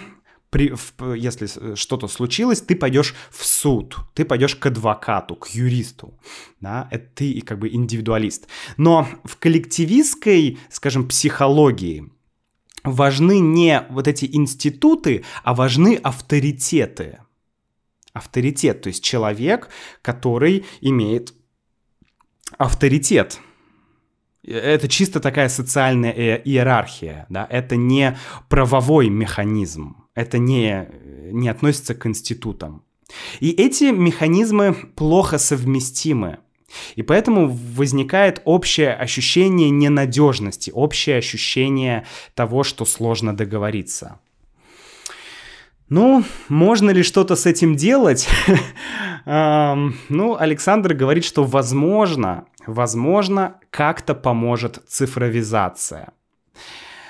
при, 0.49 0.73
в, 0.75 1.13
если 1.13 1.75
что-то 1.75 2.07
случилось, 2.07 2.61
ты 2.61 2.75
пойдешь 2.75 3.15
в 3.31 3.45
суд, 3.45 3.97
ты 4.13 4.25
пойдешь 4.25 4.55
к 4.55 4.65
адвокату, 4.65 5.35
к 5.35 5.47
юристу, 5.49 6.19
да, 6.59 6.87
это 6.91 7.07
ты 7.15 7.41
как 7.41 7.59
бы 7.59 7.69
индивидуалист. 7.69 8.47
Но 8.77 9.07
в 9.23 9.37
коллективистской, 9.37 10.59
скажем, 10.69 11.07
психологии 11.07 12.12
важны 12.83 13.39
не 13.39 13.85
вот 13.89 14.07
эти 14.07 14.29
институты, 14.31 15.23
а 15.43 15.53
важны 15.53 15.95
авторитеты. 15.95 17.19
Авторитет, 18.13 18.81
то 18.81 18.89
есть 18.89 19.03
человек, 19.03 19.69
который 20.01 20.65
имеет 20.81 21.33
авторитет. 22.57 23.39
Это 24.43 24.87
чисто 24.87 25.19
такая 25.19 25.49
социальная 25.49 26.35
иерархия, 26.35 27.25
да? 27.29 27.47
это 27.49 27.75
не 27.75 28.17
правовой 28.49 29.09
механизм, 29.09 30.05
это 30.15 30.37
не, 30.37 30.89
не 31.31 31.47
относится 31.47 31.95
к 31.95 32.05
институтам. 32.05 32.83
И 33.39 33.51
эти 33.51 33.85
механизмы 33.85 34.73
плохо 34.73 35.37
совместимы. 35.37 36.39
И 36.95 37.03
поэтому 37.03 37.47
возникает 37.49 38.41
общее 38.45 38.93
ощущение 38.93 39.69
ненадежности, 39.69 40.71
общее 40.73 41.17
ощущение 41.17 42.05
того, 42.33 42.63
что 42.63 42.85
сложно 42.85 43.35
договориться. 43.35 44.19
Ну, 45.89 46.23
можно 46.49 46.89
ли 46.91 47.03
что-то 47.03 47.35
с 47.35 47.45
этим 47.45 47.75
делать? 47.75 48.27
Ну, 49.25 50.35
Александр 50.37 50.93
говорит, 50.93 51.23
что 51.23 51.45
возможно, 51.45 52.45
возможно, 52.67 53.55
как-то 53.69 54.15
поможет 54.15 54.83
цифровизация 54.85 56.11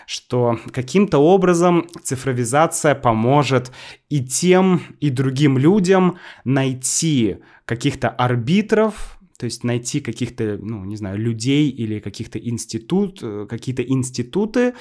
что 0.06 0.60
каким-то 0.71 1.17
образом 1.19 1.88
цифровизация 2.04 2.93
поможет 2.93 3.71
и 4.10 4.23
тем, 4.23 4.82
и 4.99 5.10
другим 5.10 5.58
людям 5.58 6.17
найти 6.43 7.38
каких-то 7.65 8.10
арбитров, 8.10 9.17
то 9.43 9.47
есть 9.47 9.65
найти 9.65 9.99
каких-то, 9.99 10.58
ну, 10.62 10.86
не 10.86 10.95
знаю, 10.95 11.19
людей 11.19 11.69
или 11.69 11.99
каких-то 11.99 12.39
институт, 12.39 13.19
э, 13.21 13.45
какие-то 13.49 13.84
институты, 13.84 14.73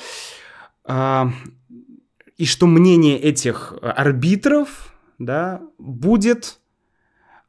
э, 0.85 1.25
и 2.39 2.45
что 2.45 2.69
мнение 2.69 3.19
этих 3.19 3.75
арбитров, 3.83 4.95
да, 5.19 5.63
будет 5.79 6.61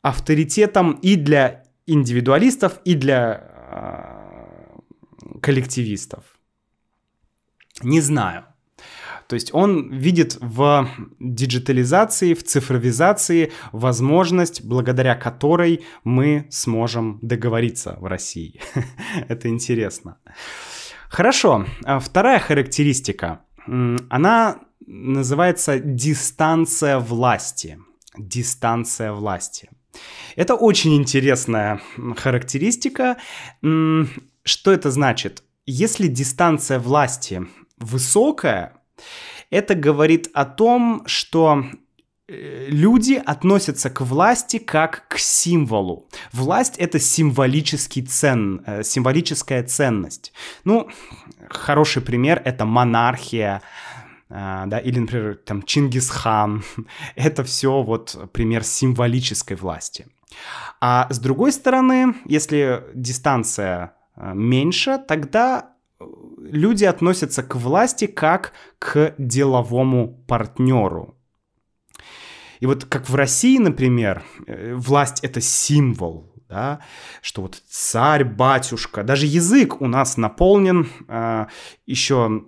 авторитетом 0.02 0.94
и 1.04 1.16
для 1.16 1.66
индивидуалистов, 1.86 2.80
и 2.84 2.96
для 2.96 4.80
э, 5.30 5.40
коллективистов. 5.40 6.24
Не 7.84 8.02
знаю. 8.02 8.46
То 9.34 9.36
есть 9.36 9.52
он 9.52 9.90
видит 9.90 10.38
в 10.42 10.88
диджитализации, 11.20 12.36
в 12.36 12.44
цифровизации 12.44 13.52
возможность, 13.72 14.64
благодаря 14.64 15.16
которой 15.16 15.84
мы 16.04 16.46
сможем 16.52 17.18
договориться 17.24 17.98
в 18.00 18.06
России. 18.06 18.62
Это 19.28 19.50
интересно. 19.50 20.20
Хорошо. 21.10 21.66
А 21.84 21.98
вторая 21.98 22.38
характеристика. 22.38 23.40
Она 23.66 24.60
называется 24.86 25.80
дистанция 25.80 27.00
власти. 27.00 27.80
Дистанция 28.16 29.14
власти. 29.14 29.72
Это 30.36 30.54
очень 30.54 30.96
интересная 30.96 31.82
характеристика. 32.18 33.18
Что 33.64 34.72
это 34.72 34.92
значит? 34.92 35.44
Если 35.66 36.08
дистанция 36.08 36.78
власти 36.78 37.48
высокая, 37.80 38.83
это 39.54 39.76
говорит 39.76 40.30
о 40.34 40.46
том, 40.46 41.04
что 41.06 41.66
э, 42.28 42.66
люди 42.70 43.22
относятся 43.24 43.90
к 43.90 44.02
власти 44.02 44.58
как 44.58 45.08
к 45.08 45.20
символу. 45.20 46.08
Власть 46.32 46.78
это 46.78 47.00
символический 47.00 48.02
цен, 48.02 48.64
э, 48.66 48.84
символическая 48.84 49.64
ценность. 49.64 50.34
Ну, 50.64 50.90
хороший 51.50 52.02
пример 52.02 52.42
это 52.44 52.66
монархия, 52.66 53.62
э, 54.30 54.64
да, 54.66 54.80
или, 54.80 55.00
например, 55.00 55.36
там 55.36 55.62
Чингисхан. 55.62 56.64
Это 57.16 57.44
все 57.44 57.84
вот 57.84 58.30
пример 58.34 58.64
символической 58.64 59.56
власти. 59.56 60.08
А 60.82 61.08
с 61.12 61.20
другой 61.20 61.52
стороны, 61.52 62.16
если 62.26 62.84
дистанция 62.96 63.94
меньше, 64.16 64.98
тогда 65.08 65.73
люди 66.52 66.86
относятся 66.86 67.44
к 67.44 67.56
власти 67.56 68.08
как 68.08 68.54
к 68.80 69.16
деловому 69.18 70.24
партнеру. 70.28 71.18
И 72.60 72.66
вот 72.66 72.86
как 72.86 73.10
в 73.10 73.16
России, 73.16 73.58
например, 73.58 74.24
э, 74.48 74.74
власть 74.76 75.20
это 75.24 75.42
символ, 75.42 76.34
да, 76.48 76.80
что 77.22 77.42
вот 77.42 77.62
царь, 77.68 78.24
батюшка, 78.24 79.04
даже 79.04 79.26
язык 79.26 79.82
у 79.82 79.88
нас 79.88 80.18
наполнен 80.18 80.90
э, 81.08 81.48
еще 81.86 82.46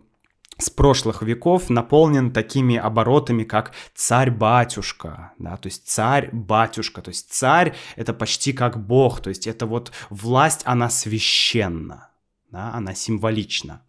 с 0.58 0.70
прошлых 0.70 1.22
веков 1.22 1.70
наполнен 1.70 2.32
такими 2.32 2.78
оборотами, 2.78 3.44
как 3.44 3.74
царь-батюшка, 3.94 5.34
да, 5.38 5.58
то 5.58 5.68
есть 5.68 5.88
царь-батюшка, 5.88 7.02
то 7.02 7.10
есть 7.10 7.32
царь— 7.34 7.76
это 7.98 8.14
почти 8.14 8.54
как 8.54 8.82
бог, 8.86 9.20
то 9.20 9.30
есть 9.30 9.48
это 9.48 9.66
вот 9.66 9.92
власть, 10.10 10.62
она 10.64 10.90
священна, 10.90 12.10
да, 12.56 12.72
она 12.74 12.96
символична. 12.96 13.82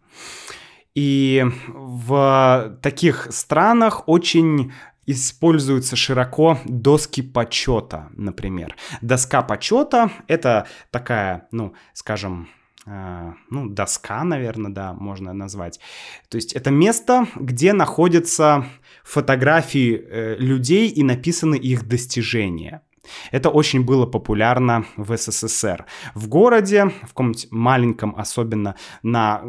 И 0.93 1.45
в 1.69 2.77
таких 2.81 3.27
странах 3.31 4.03
очень 4.07 4.73
используются 5.05 5.95
широко 5.95 6.59
доски 6.65 7.21
почета, 7.21 8.09
например. 8.11 8.75
Доска 9.01 9.41
почета— 9.41 10.11
это 10.27 10.67
такая, 10.91 11.47
ну, 11.51 11.75
скажем, 11.93 12.49
э, 12.85 13.33
ну, 13.49 13.69
доска, 13.69 14.25
наверное, 14.25 14.71
да, 14.71 14.93
можно 14.93 15.31
назвать. 15.33 15.79
То 16.27 16.35
есть 16.35 16.51
это 16.51 16.69
место, 16.69 17.25
где 17.35 17.71
находятся 17.71 18.65
фотографии 19.05 19.95
э, 19.95 20.35
людей 20.39 20.89
и 20.89 21.03
написаны 21.03 21.55
их 21.55 21.87
достижения. 21.87 22.81
Это 23.31 23.49
очень 23.49 23.83
было 23.83 24.05
популярно 24.05 24.85
в 24.95 25.15
СССР. 25.15 25.85
В 26.15 26.27
городе, 26.27 26.91
в 27.03 27.09
каком-нибудь 27.09 27.47
маленьком, 27.51 28.15
особенно 28.17 28.75
на 29.03 29.43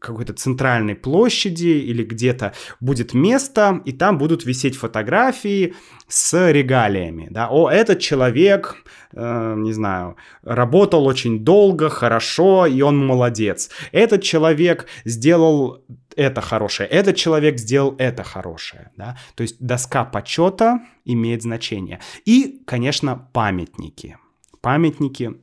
какой-то 0.00 0.32
центральной 0.32 0.94
площади 0.94 1.66
или 1.66 2.04
где-то 2.04 2.52
будет 2.80 3.14
место, 3.14 3.80
и 3.84 3.92
там 3.92 4.18
будут 4.18 4.44
висеть 4.44 4.76
фотографии 4.76 5.74
с 6.08 6.50
регалиями. 6.50 7.28
Да? 7.30 7.48
О, 7.50 7.70
этот 7.70 8.00
человек, 8.00 8.76
э, 9.12 9.54
не 9.56 9.72
знаю, 9.72 10.16
работал 10.42 11.06
очень 11.06 11.44
долго, 11.44 11.88
хорошо, 11.88 12.66
и 12.66 12.80
он 12.82 13.06
молодец. 13.06 13.70
Этот 13.92 14.22
человек 14.22 14.86
сделал 15.04 15.84
это 16.18 16.40
хорошее, 16.40 16.88
этот 16.88 17.16
человек 17.16 17.58
сделал 17.58 17.94
это 17.98 18.24
хорошее. 18.24 18.90
Да? 18.96 19.16
То 19.36 19.42
есть 19.42 19.56
доска 19.60 20.04
почета 20.04 20.80
имеет 21.04 21.42
значение. 21.42 22.00
И, 22.24 22.62
конечно, 22.66 23.30
памятники. 23.32 24.18
Памятники 24.60 25.36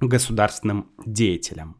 государственным 0.00 0.90
деятелям. 1.06 1.76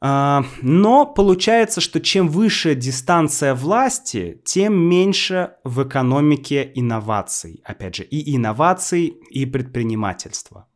А, 0.00 0.44
но 0.60 1.06
получается, 1.06 1.80
что 1.80 2.00
чем 2.00 2.28
выше 2.28 2.74
дистанция 2.74 3.54
власти, 3.54 4.42
тем 4.44 4.74
меньше 4.74 5.52
в 5.62 5.84
экономике 5.84 6.72
инноваций. 6.74 7.60
Опять 7.62 7.94
же, 7.94 8.02
и 8.02 8.36
инноваций, 8.36 9.06
и 9.30 9.46
предпринимательства. 9.46 10.66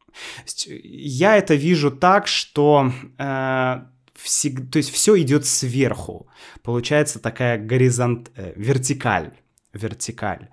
Я 0.85 1.37
это 1.37 1.57
вижу 1.57 1.90
так, 1.90 2.29
что 2.29 2.92
э, 3.19 3.81
всег... 4.16 4.70
то 4.70 4.79
есть 4.79 4.90
все 4.90 5.20
идет 5.20 5.46
сверху. 5.46 6.26
Получается 6.62 7.18
такая 7.18 7.59
горизонт, 7.59 8.31
э, 8.37 8.52
вертикаль, 8.57 9.33
вертикаль. 9.72 10.48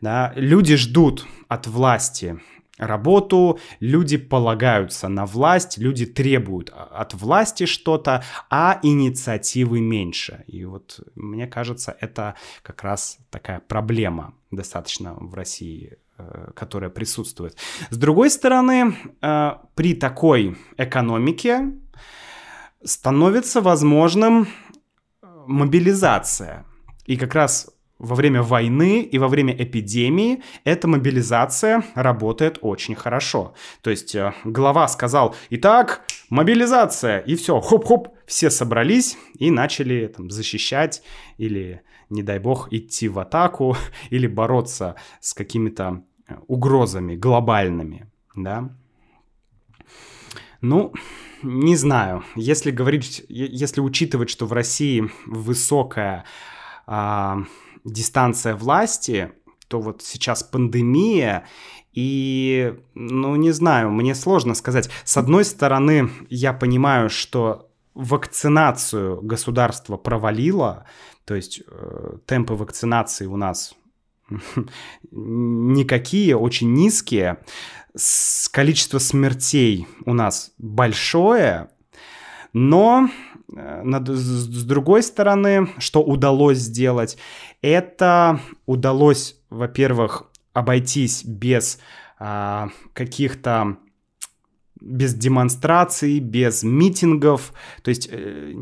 Да? 0.00 0.32
Люди 0.36 0.76
ждут 0.76 1.26
от 1.48 1.66
власти 1.66 2.40
работу, 2.78 3.58
люди 3.80 4.16
полагаются 4.16 5.08
на 5.08 5.26
власть, 5.26 5.78
люди 5.78 6.06
требуют 6.06 6.70
от 6.70 7.14
власти 7.14 7.66
что-то, 7.66 8.24
а 8.50 8.78
инициативы 8.82 9.80
меньше. 9.80 10.44
И 10.46 10.64
вот 10.64 11.00
мне 11.14 11.46
кажется, 11.46 11.96
это 12.00 12.34
как 12.62 12.82
раз 12.82 13.18
такая 13.30 13.60
проблема 13.60 14.34
достаточно 14.50 15.14
в 15.14 15.34
России 15.34 15.98
э, 16.18 16.50
которая 16.54 16.90
присутствует. 16.90 17.56
С 17.90 17.96
другой 17.96 18.30
стороны, 18.30 18.96
э, 19.20 19.50
при 19.74 19.94
такой 19.94 20.56
экономике 20.76 21.72
становится 22.84 23.60
возможным 23.60 24.48
мобилизация. 25.46 26.64
И 27.06 27.16
как 27.16 27.34
раз 27.34 27.70
во 28.02 28.16
время 28.16 28.42
войны 28.42 29.02
и 29.02 29.18
во 29.18 29.28
время 29.28 29.54
эпидемии 29.54 30.42
эта 30.64 30.88
мобилизация 30.88 31.84
работает 31.94 32.58
очень 32.60 32.96
хорошо. 32.96 33.54
То 33.80 33.90
есть 33.90 34.14
э, 34.16 34.34
глава 34.44 34.88
сказал, 34.88 35.36
итак, 35.50 36.02
мобилизация, 36.28 37.20
и 37.20 37.36
все, 37.36 37.60
хоп-хоп, 37.60 38.08
все 38.26 38.50
собрались 38.50 39.16
и 39.38 39.52
начали 39.52 40.08
там, 40.08 40.30
защищать 40.30 41.02
или, 41.38 41.82
не 42.10 42.24
дай 42.24 42.40
бог, 42.40 42.72
идти 42.72 43.08
в 43.08 43.20
атаку 43.20 43.76
или 44.10 44.26
бороться 44.26 44.96
с 45.20 45.32
какими-то 45.32 46.02
э, 46.28 46.34
угрозами 46.48 47.14
глобальными, 47.14 48.10
да. 48.34 48.76
Ну, 50.60 50.92
не 51.42 51.76
знаю, 51.76 52.24
если 52.34 52.70
говорить, 52.70 53.24
если 53.28 53.80
учитывать, 53.80 54.30
что 54.30 54.46
в 54.46 54.52
России 54.52 55.10
высокая 55.26 56.24
а, 56.86 57.38
дистанция 57.84 58.54
власти, 58.54 59.32
то 59.68 59.80
вот 59.80 60.02
сейчас 60.02 60.42
пандемия, 60.42 61.46
и, 61.92 62.74
ну, 62.94 63.36
не 63.36 63.50
знаю, 63.50 63.90
мне 63.90 64.14
сложно 64.14 64.54
сказать. 64.54 64.88
С 65.04 65.16
одной 65.16 65.44
стороны, 65.44 66.10
я 66.30 66.52
понимаю, 66.52 67.10
что 67.10 67.70
вакцинацию 67.94 69.20
государство 69.20 69.96
провалило, 69.96 70.86
то 71.26 71.34
есть 71.34 71.62
э, 71.66 72.16
темпы 72.26 72.54
вакцинации 72.54 73.26
у 73.26 73.36
нас 73.36 73.74
никакие, 75.10 76.36
очень 76.36 76.72
низкие, 76.72 77.38
количество 78.50 78.98
смертей 78.98 79.86
у 80.06 80.14
нас 80.14 80.52
большое, 80.58 81.70
но 82.52 83.08
Э, 83.54 83.82
с 83.84 84.64
другой 84.64 85.02
стороны, 85.02 85.68
что 85.78 86.02
удалось 86.02 86.58
сделать, 86.58 87.18
это 87.60 88.40
удалось, 88.66 89.36
во-первых, 89.50 90.24
обойтись 90.52 91.24
без 91.24 91.78
а, 92.18 92.68
каких-то 92.92 93.78
без 94.84 95.14
демонстраций, 95.14 96.18
без 96.18 96.62
митингов, 96.62 97.52
то 97.82 97.90
есть 97.90 98.08
э, 98.10 98.52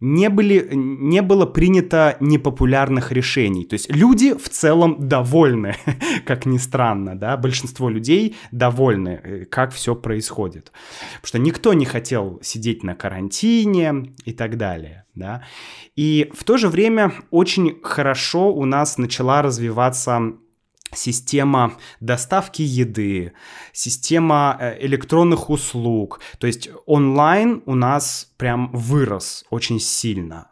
не, 0.00 0.28
были, 0.28 0.68
не 0.72 1.22
было 1.22 1.46
принято 1.46 2.16
непопулярных 2.20 3.12
решений. 3.12 3.64
То 3.64 3.74
есть 3.74 3.90
люди 3.90 4.34
в 4.34 4.48
целом 4.48 5.08
довольны, 5.08 5.76
как 6.26 6.46
ни 6.46 6.58
странно, 6.58 7.14
да, 7.14 7.36
большинство 7.36 7.88
людей 7.88 8.36
довольны, 8.50 9.20
э, 9.22 9.44
как 9.44 9.72
все 9.72 9.94
происходит. 9.94 10.72
Потому 11.16 11.28
что 11.28 11.38
никто 11.38 11.72
не 11.74 11.84
хотел 11.84 12.38
сидеть 12.42 12.82
на 12.82 12.94
карантине 12.94 14.14
и 14.24 14.32
так 14.32 14.56
далее, 14.56 15.04
да. 15.14 15.44
И 15.94 16.30
в 16.34 16.44
то 16.44 16.56
же 16.56 16.68
время 16.68 17.12
очень 17.30 17.78
хорошо 17.82 18.52
у 18.52 18.64
нас 18.64 18.98
начала 18.98 19.42
развиваться 19.42 20.34
система 20.94 21.74
доставки 22.00 22.62
еды, 22.62 23.32
система 23.72 24.56
э, 24.58 24.84
электронных 24.86 25.50
услуг. 25.50 26.20
То 26.38 26.46
есть 26.46 26.70
онлайн 26.86 27.62
у 27.66 27.74
нас 27.74 28.32
прям 28.36 28.70
вырос 28.72 29.44
очень 29.50 29.80
сильно. 29.80 30.48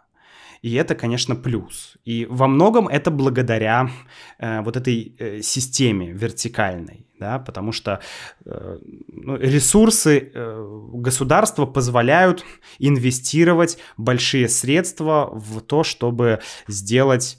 И 0.65 0.73
это, 0.77 0.95
конечно, 0.95 1.37
плюс. 1.37 1.99
И 2.07 2.27
во 2.31 2.49
многом 2.49 2.89
это 2.89 3.11
благодаря 3.11 3.91
э, 4.39 4.63
вот 4.63 4.79
этой 4.79 5.15
э, 5.19 5.43
системе 5.43 6.11
вертикальной, 6.13 7.07
да, 7.21 7.39
потому 7.39 7.71
что 7.71 8.01
э, 8.47 8.79
ну, 9.09 9.37
ресурсы 9.37 10.31
э, 10.35 10.81
государства 10.95 11.67
позволяют 11.67 12.47
инвестировать 12.79 13.77
большие 13.99 14.49
средства 14.49 15.29
в 15.35 15.61
то, 15.61 15.85
чтобы 15.85 16.41
сделать 16.67 17.37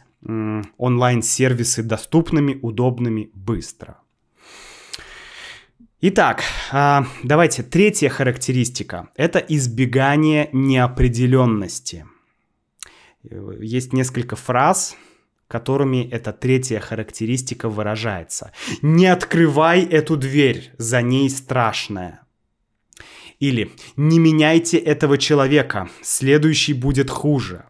онлайн-сервисы 0.77 1.83
доступными, 1.83 2.57
удобными, 2.61 3.29
быстро. 3.33 3.99
Итак, 6.01 6.43
а, 6.71 7.07
давайте 7.23 7.63
третья 7.63 8.09
характеристика. 8.09 9.09
Это 9.15 9.39
избегание 9.39 10.49
неопределенности. 10.51 12.05
Есть 13.59 13.93
несколько 13.93 14.35
фраз, 14.35 14.95
которыми 15.47 16.07
эта 16.11 16.33
третья 16.33 16.79
характеристика 16.79 17.69
выражается. 17.69 18.51
Не 18.81 19.07
открывай 19.07 19.83
эту 19.83 20.17
дверь, 20.17 20.71
за 20.77 21.01
ней 21.01 21.29
страшное. 21.29 22.21
Или 23.39 23.71
не 23.95 24.19
меняйте 24.19 24.77
этого 24.77 25.17
человека, 25.17 25.89
следующий 26.01 26.73
будет 26.73 27.09
хуже. 27.09 27.65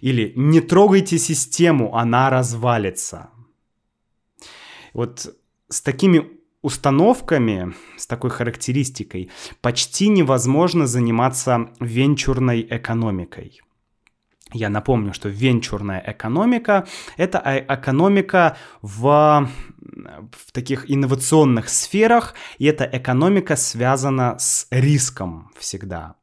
Или 0.00 0.32
«Не 0.36 0.60
трогайте 0.60 1.18
систему, 1.18 1.94
она 1.94 2.30
развалится». 2.30 3.30
Вот 4.92 5.34
с 5.68 5.82
такими 5.82 6.40
установками, 6.62 7.74
с 7.96 8.06
такой 8.06 8.30
характеристикой, 8.30 9.30
почти 9.60 10.08
невозможно 10.08 10.86
заниматься 10.86 11.70
венчурной 11.80 12.66
экономикой. 12.68 13.60
Я 14.52 14.68
напомню, 14.68 15.14
что 15.14 15.28
венчурная 15.28 16.02
экономика— 16.04 16.86
это 17.16 17.64
экономика 17.68 18.56
в, 18.82 19.48
в 20.32 20.52
таких 20.52 20.90
инновационных 20.90 21.68
сферах, 21.68 22.34
и 22.58 22.66
эта 22.66 22.84
экономика 22.84 23.54
связана 23.54 24.38
с 24.38 24.66
риском 24.70 25.52
всегда. 25.56 26.16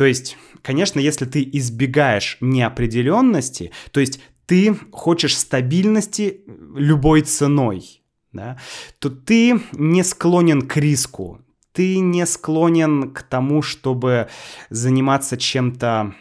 То 0.00 0.06
есть, 0.06 0.38
конечно, 0.62 0.98
если 0.98 1.26
ты 1.26 1.46
избегаешь 1.52 2.38
неопределенности, 2.40 3.70
то 3.90 4.00
есть 4.00 4.18
ты 4.46 4.74
хочешь 4.92 5.36
стабильности 5.36 6.40
любой 6.74 7.20
ценой, 7.20 8.00
да, 8.32 8.58
то 8.98 9.10
ты 9.10 9.60
не 9.72 10.02
склонен 10.02 10.62
к 10.62 10.78
риску, 10.78 11.42
ты 11.72 11.98
не 11.98 12.24
склонен 12.24 13.10
к 13.10 13.22
тому, 13.24 13.60
чтобы 13.60 14.30
заниматься 14.70 15.36
чем-то 15.36 16.14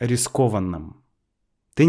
рискованным. 0.00 0.96
Ты, 1.74 1.84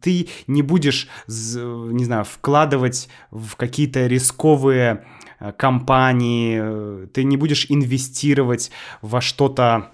ты 0.00 0.28
не 0.46 0.62
будешь, 0.62 1.06
не 1.28 2.04
знаю, 2.04 2.24
вкладывать 2.24 3.10
в 3.30 3.56
какие-то 3.56 4.06
рисковые 4.06 5.04
э, 5.38 5.52
компании, 5.52 6.60
э, 6.62 7.06
ты 7.12 7.24
не 7.24 7.36
будешь 7.36 7.66
инвестировать 7.68 8.70
во 9.02 9.20
что-то 9.20 9.92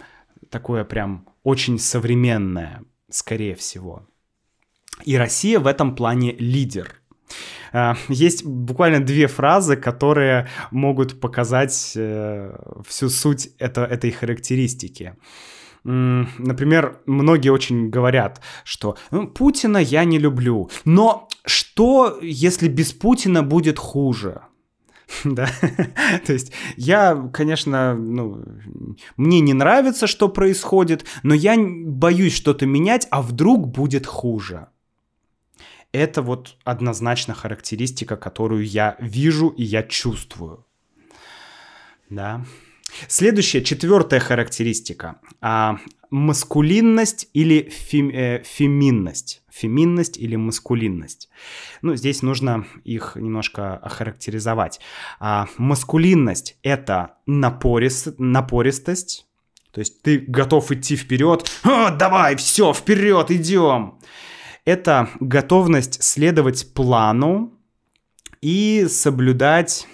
такое 0.50 0.84
прям 0.84 1.28
очень 1.42 1.78
современное, 1.78 2.82
скорее 3.10 3.54
всего. 3.54 4.06
И 5.04 5.16
Россия 5.16 5.60
в 5.60 5.66
этом 5.66 5.94
плане 5.94 6.32
лидер. 6.32 7.00
Э, 7.72 7.94
есть 8.08 8.44
буквально 8.44 9.04
две 9.04 9.26
фразы, 9.26 9.76
которые 9.76 10.48
могут 10.70 11.20
показать 11.20 11.72
всю 11.72 13.08
суть 13.08 13.50
это, 13.58 13.84
этой 13.84 14.10
характеристики. 14.10 15.14
Например, 15.84 17.00
многие 17.06 17.50
очень 17.50 17.88
говорят, 17.88 18.42
что 18.64 18.96
ну, 19.10 19.28
Путина 19.28 19.78
я 19.78 20.04
не 20.04 20.18
люблю, 20.18 20.70
но 20.84 21.28
что, 21.46 22.18
если 22.20 22.68
без 22.68 22.92
Путина 22.92 23.42
будет 23.42 23.78
хуже? 23.78 24.42
Да, 25.24 25.48
то 26.26 26.32
есть 26.32 26.52
я, 26.76 27.30
конечно, 27.32 27.94
ну, 27.94 28.44
мне 29.16 29.40
не 29.40 29.54
нравится, 29.54 30.06
что 30.06 30.28
происходит, 30.28 31.04
но 31.22 31.34
я 31.34 31.56
боюсь 31.58 32.34
что-то 32.34 32.66
менять, 32.66 33.08
а 33.10 33.22
вдруг 33.22 33.68
будет 33.68 34.06
хуже. 34.06 34.68
Это 35.92 36.20
вот 36.20 36.56
однозначно 36.64 37.34
характеристика, 37.34 38.16
которую 38.16 38.66
я 38.66 38.96
вижу 39.00 39.48
и 39.48 39.64
я 39.64 39.82
чувствую. 39.82 40.66
Да. 42.10 42.44
Следующая, 43.06 43.62
четвертая 43.62 44.20
характеристика. 44.20 45.20
А, 45.40 45.78
маскулинность 46.10 47.28
или 47.32 47.68
фем, 47.68 48.10
э, 48.10 48.42
феминность. 48.44 49.42
Феминность 49.50 50.18
или 50.18 50.36
маскулинность. 50.36 51.28
Ну, 51.82 51.96
здесь 51.96 52.22
нужно 52.22 52.66
их 52.84 53.16
немножко 53.16 53.76
охарактеризовать. 53.76 54.80
А, 55.20 55.48
маскулинность— 55.56 56.56
это 56.62 57.16
напорист, 57.26 58.18
напористость, 58.18 59.26
то 59.72 59.80
есть 59.80 60.02
ты 60.02 60.18
готов 60.18 60.70
идти 60.72 60.96
вперед, 60.96 61.50
а, 61.64 61.90
давай, 61.90 62.36
все, 62.36 62.72
вперед, 62.72 63.30
идем. 63.30 63.98
Это 64.64 65.08
готовность 65.20 66.02
следовать 66.02 66.74
плану 66.74 67.52
и 68.40 68.86
соблюдать 68.88 69.86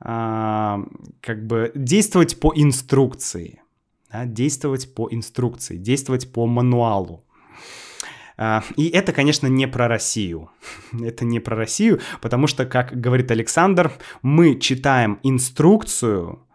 а, 0.00 0.80
как 1.20 1.46
бы 1.46 1.72
действовать 1.74 2.38
по 2.38 2.52
инструкции, 2.54 3.62
да, 4.16 4.24
действовать 4.24 4.94
по 4.94 5.08
инструкции, 5.10 5.76
действовать 5.76 6.32
по 6.32 6.46
мануалу. 6.46 7.24
А, 8.38 8.62
и 8.76 8.88
это, 8.88 9.12
конечно, 9.12 9.46
не 9.46 9.66
про 9.66 9.88
Россию. 9.88 10.50
Это 10.92 11.24
не 11.24 11.40
про 11.40 11.56
Россию, 11.56 12.00
потому 12.20 12.46
что, 12.46 12.66
как 12.66 13.00
говорит 13.00 13.30
Александр, 13.30 13.92
мы 14.22 14.58
читаем 14.58 15.18
инструкцию, 15.22 16.46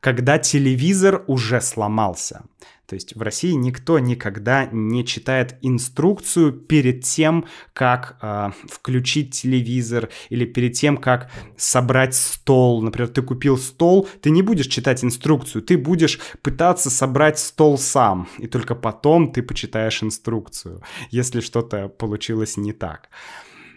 когда 0.00 0.38
телевизор 0.38 1.24
уже 1.26 1.60
сломался. 1.60 2.44
То 2.86 2.94
есть 2.94 3.16
в 3.16 3.22
России 3.22 3.52
никто 3.52 3.98
никогда 3.98 4.68
не 4.70 5.04
читает 5.04 5.56
инструкцию 5.62 6.52
перед 6.52 7.02
тем, 7.02 7.46
как 7.72 8.16
э, 8.22 8.50
включить 8.70 9.34
телевизор 9.34 10.08
или 10.30 10.44
перед 10.44 10.74
тем, 10.74 10.96
как 10.96 11.30
собрать 11.56 12.14
стол. 12.14 12.82
Например, 12.82 13.08
ты 13.08 13.22
купил 13.22 13.58
стол, 13.58 14.08
ты 14.22 14.30
не 14.30 14.42
будешь 14.42 14.68
читать 14.68 15.02
инструкцию, 15.02 15.62
ты 15.62 15.76
будешь 15.76 16.20
пытаться 16.42 16.88
собрать 16.88 17.38
стол 17.40 17.76
сам, 17.76 18.28
и 18.38 18.46
только 18.46 18.76
потом 18.76 19.32
ты 19.32 19.42
почитаешь 19.42 20.02
инструкцию, 20.02 20.82
если 21.10 21.40
что-то 21.40 21.88
получилось 21.88 22.56
не 22.56 22.72
так. 22.72 23.08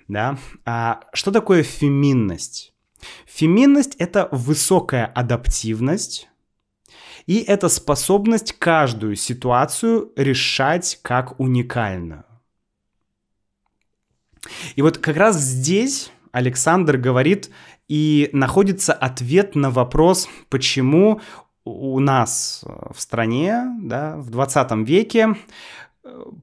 Да? 0.07 0.37
А 0.65 1.01
что 1.13 1.31
такое 1.31 1.63
феминность? 1.63 2.73
Феминность— 3.25 3.95
это 3.97 4.27
высокая 4.31 5.05
адаптивность, 5.05 6.29
и 7.29 7.43
это 7.43 7.69
способность 7.69 8.53
каждую 8.53 9.15
ситуацию 9.15 10.11
решать 10.15 10.97
как 11.03 11.39
уникальную. 11.39 12.23
И 14.75 14.81
вот 14.81 14.97
как 14.97 15.15
раз 15.15 15.35
здесь 15.35 16.11
Александр 16.31 16.97
говорит 16.97 17.51
и 17.87 18.31
находится 18.33 18.93
ответ 18.93 19.53
на 19.53 19.69
вопрос, 19.69 20.27
почему 20.49 21.21
у 21.65 21.99
нас 21.99 22.65
в 22.65 22.99
стране 22.99 23.77
да, 23.79 24.17
в 24.17 24.31
20 24.31 24.71
веке 24.87 25.35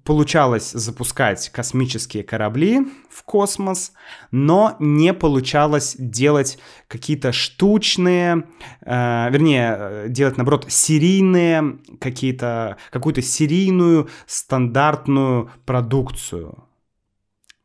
получалось 0.04 0.72
запускать 0.72 1.48
космические 1.50 2.22
корабли 2.22 2.86
в 3.10 3.22
космос, 3.22 3.92
но 4.30 4.76
не 4.78 5.14
получалось 5.14 5.96
делать 5.98 6.58
какие-то 6.88 7.32
штучные, 7.32 8.44
э, 8.82 9.30
вернее, 9.30 10.08
делать, 10.08 10.36
наоборот, 10.36 10.66
серийные, 10.68 11.78
какие-то, 12.00 12.76
какую-то 12.90 13.22
серийную 13.22 14.08
стандартную 14.26 15.50
продукцию. 15.64 16.64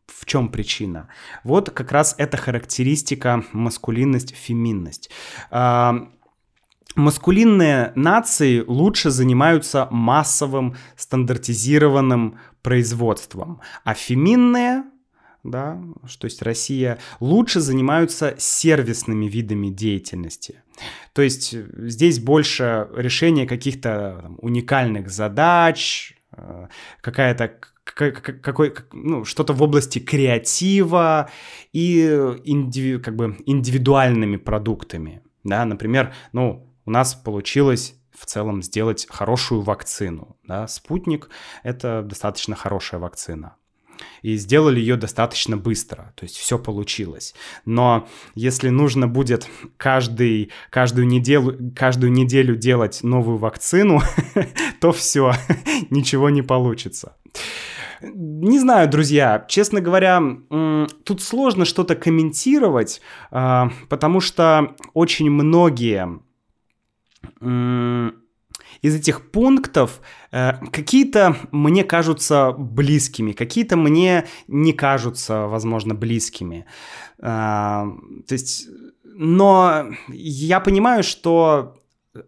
В 0.07 0.25
чем 0.25 0.49
причина? 0.49 1.09
Вот 1.43 1.71
как 1.71 1.91
раз 1.91 2.15
эта 2.17 2.37
характеристика 2.37 3.43
маскулинность, 3.51 4.35
феминность. 4.35 5.09
Э, 5.51 5.93
маскулинные 6.95 7.91
нации 7.95 8.63
лучше 8.65 9.09
занимаются 9.09 9.87
массовым 9.91 10.75
стандартизированным 10.95 12.37
производством, 12.61 13.61
а 13.83 13.93
феминные 13.93 14.83
да, 15.43 15.81
что 16.05 16.25
есть 16.25 16.41
Россия, 16.43 16.99
лучше 17.19 17.61
занимаются 17.61 18.35
сервисными 18.37 19.25
видами 19.25 19.69
деятельности. 19.69 20.61
То 21.13 21.23
есть 21.23 21.53
э, 21.53 21.65
здесь 21.87 22.19
больше 22.19 22.87
решение 22.95 23.47
каких-то 23.47 24.35
уникальных 24.37 25.09
задач, 25.09 26.13
э, 26.31 26.67
какая-то 27.01 27.59
какой, 27.83 28.73
ну, 28.93 29.25
что-то 29.25 29.53
в 29.53 29.61
области 29.63 29.99
креатива 29.99 31.29
и 31.73 32.03
индиви, 32.45 32.99
как 32.99 33.15
бы 33.15 33.37
индивидуальными 33.45 34.37
продуктами. 34.37 35.23
Да, 35.43 35.65
например, 35.65 36.13
ну, 36.31 36.70
у 36.91 36.93
нас 36.93 37.15
получилось 37.15 37.95
в 38.11 38.25
целом 38.25 38.61
сделать 38.61 39.07
хорошую 39.09 39.61
вакцину. 39.61 40.35
Да? 40.43 40.67
Спутник— 40.67 41.29
это 41.63 42.01
достаточно 42.01 42.53
хорошая 42.53 42.99
вакцина. 42.99 43.55
И 44.23 44.35
сделали 44.35 44.81
ее 44.81 44.97
достаточно 44.97 45.55
быстро, 45.55 46.11
то 46.17 46.25
есть 46.25 46.35
все 46.35 46.59
получилось. 46.59 47.33
Но 47.63 48.09
если 48.35 48.67
нужно 48.67 49.07
будет 49.07 49.47
каждый, 49.77 50.51
каждую, 50.69 51.07
неделю, 51.07 51.71
каждую 51.77 52.11
неделю 52.11 52.57
делать 52.57 53.03
новую 53.03 53.37
вакцину, 53.37 54.01
то 54.81 54.91
все, 54.91 55.31
ничего 55.89 56.29
не 56.29 56.41
получится. 56.41 57.15
Не 58.01 58.59
знаю, 58.59 58.89
друзья, 58.89 59.45
честно 59.47 59.79
говоря, 59.79 60.21
тут 61.05 61.21
сложно 61.21 61.63
что-то 61.63 61.95
комментировать, 61.95 62.99
а, 63.29 63.69
потому 63.87 64.19
что 64.19 64.75
очень 64.93 65.29
многие 65.29 66.19
из 68.81 68.95
этих 68.95 69.31
пунктов 69.31 70.01
э, 70.31 70.53
какие-то 70.71 71.35
мне 71.51 71.83
кажутся 71.83 72.51
близкими, 72.51 73.31
какие-то 73.31 73.77
мне 73.77 74.25
не 74.47 74.73
кажутся, 74.73 75.47
возможно, 75.47 75.93
близкими. 75.93 76.65
Э, 77.19 77.85
то 78.27 78.33
есть, 78.33 78.67
но 79.03 79.85
я 80.09 80.59
понимаю, 80.59 81.03
что 81.03 81.77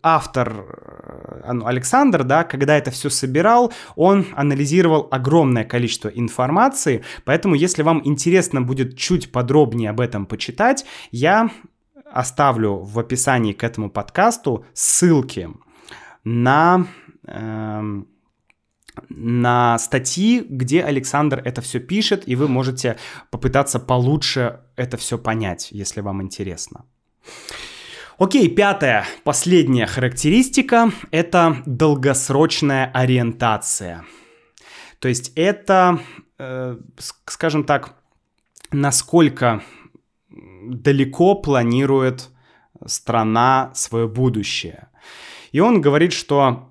автор 0.02 0.54
э, 0.54 1.52
ну, 1.54 1.66
Александр, 1.66 2.24
да, 2.24 2.44
когда 2.44 2.78
это 2.78 2.92
все 2.92 3.10
собирал, 3.10 3.74
он 3.96 4.26
анализировал 4.36 5.08
огромное 5.12 5.64
количество 5.64 6.10
информации, 6.10 7.04
поэтому 7.26 7.56
если 7.56 7.82
вам 7.84 8.02
интересно 8.06 8.62
будет 8.62 8.98
чуть 8.98 9.32
подробнее 9.32 9.90
об 9.90 10.00
этом 10.00 10.26
почитать, 10.26 10.86
я 11.12 11.50
оставлю 12.14 12.78
в 12.78 13.00
описании 13.00 13.54
к 13.54 13.64
этому 13.64 13.90
подкасту 13.90 14.66
ссылки 14.74 15.50
на, 16.24 16.88
э, 17.28 18.02
на 19.10 19.80
статьи, 19.80 20.46
где 20.48 20.84
Александр 20.84 21.42
это 21.44 21.62
все 21.62 21.80
пишет, 21.80 22.24
и 22.28 22.36
вы 22.36 22.48
можете 22.48 22.98
попытаться 23.32 23.80
получше 23.80 24.60
это 24.76 24.98
все 24.98 25.18
понять, 25.18 25.70
если 25.72 26.02
вам 26.02 26.22
интересно. 26.22 26.86
Окей, 28.20 28.48
пятая, 28.48 29.06
последняя 29.24 29.88
характеристика– 29.88 30.92
это 31.12 31.64
долгосрочная 31.66 32.92
ориентация. 32.94 34.06
То 35.00 35.08
есть 35.08 35.34
это, 35.36 36.00
э, 36.38 36.78
скажем 37.26 37.64
так, 37.64 37.96
насколько 38.72 39.64
далеко 40.68 41.36
планирует 41.36 42.30
страна 42.86 43.72
свое 43.74 44.08
будущее. 44.08 44.90
И 45.52 45.60
он 45.60 45.82
говорит, 45.82 46.14
что 46.14 46.70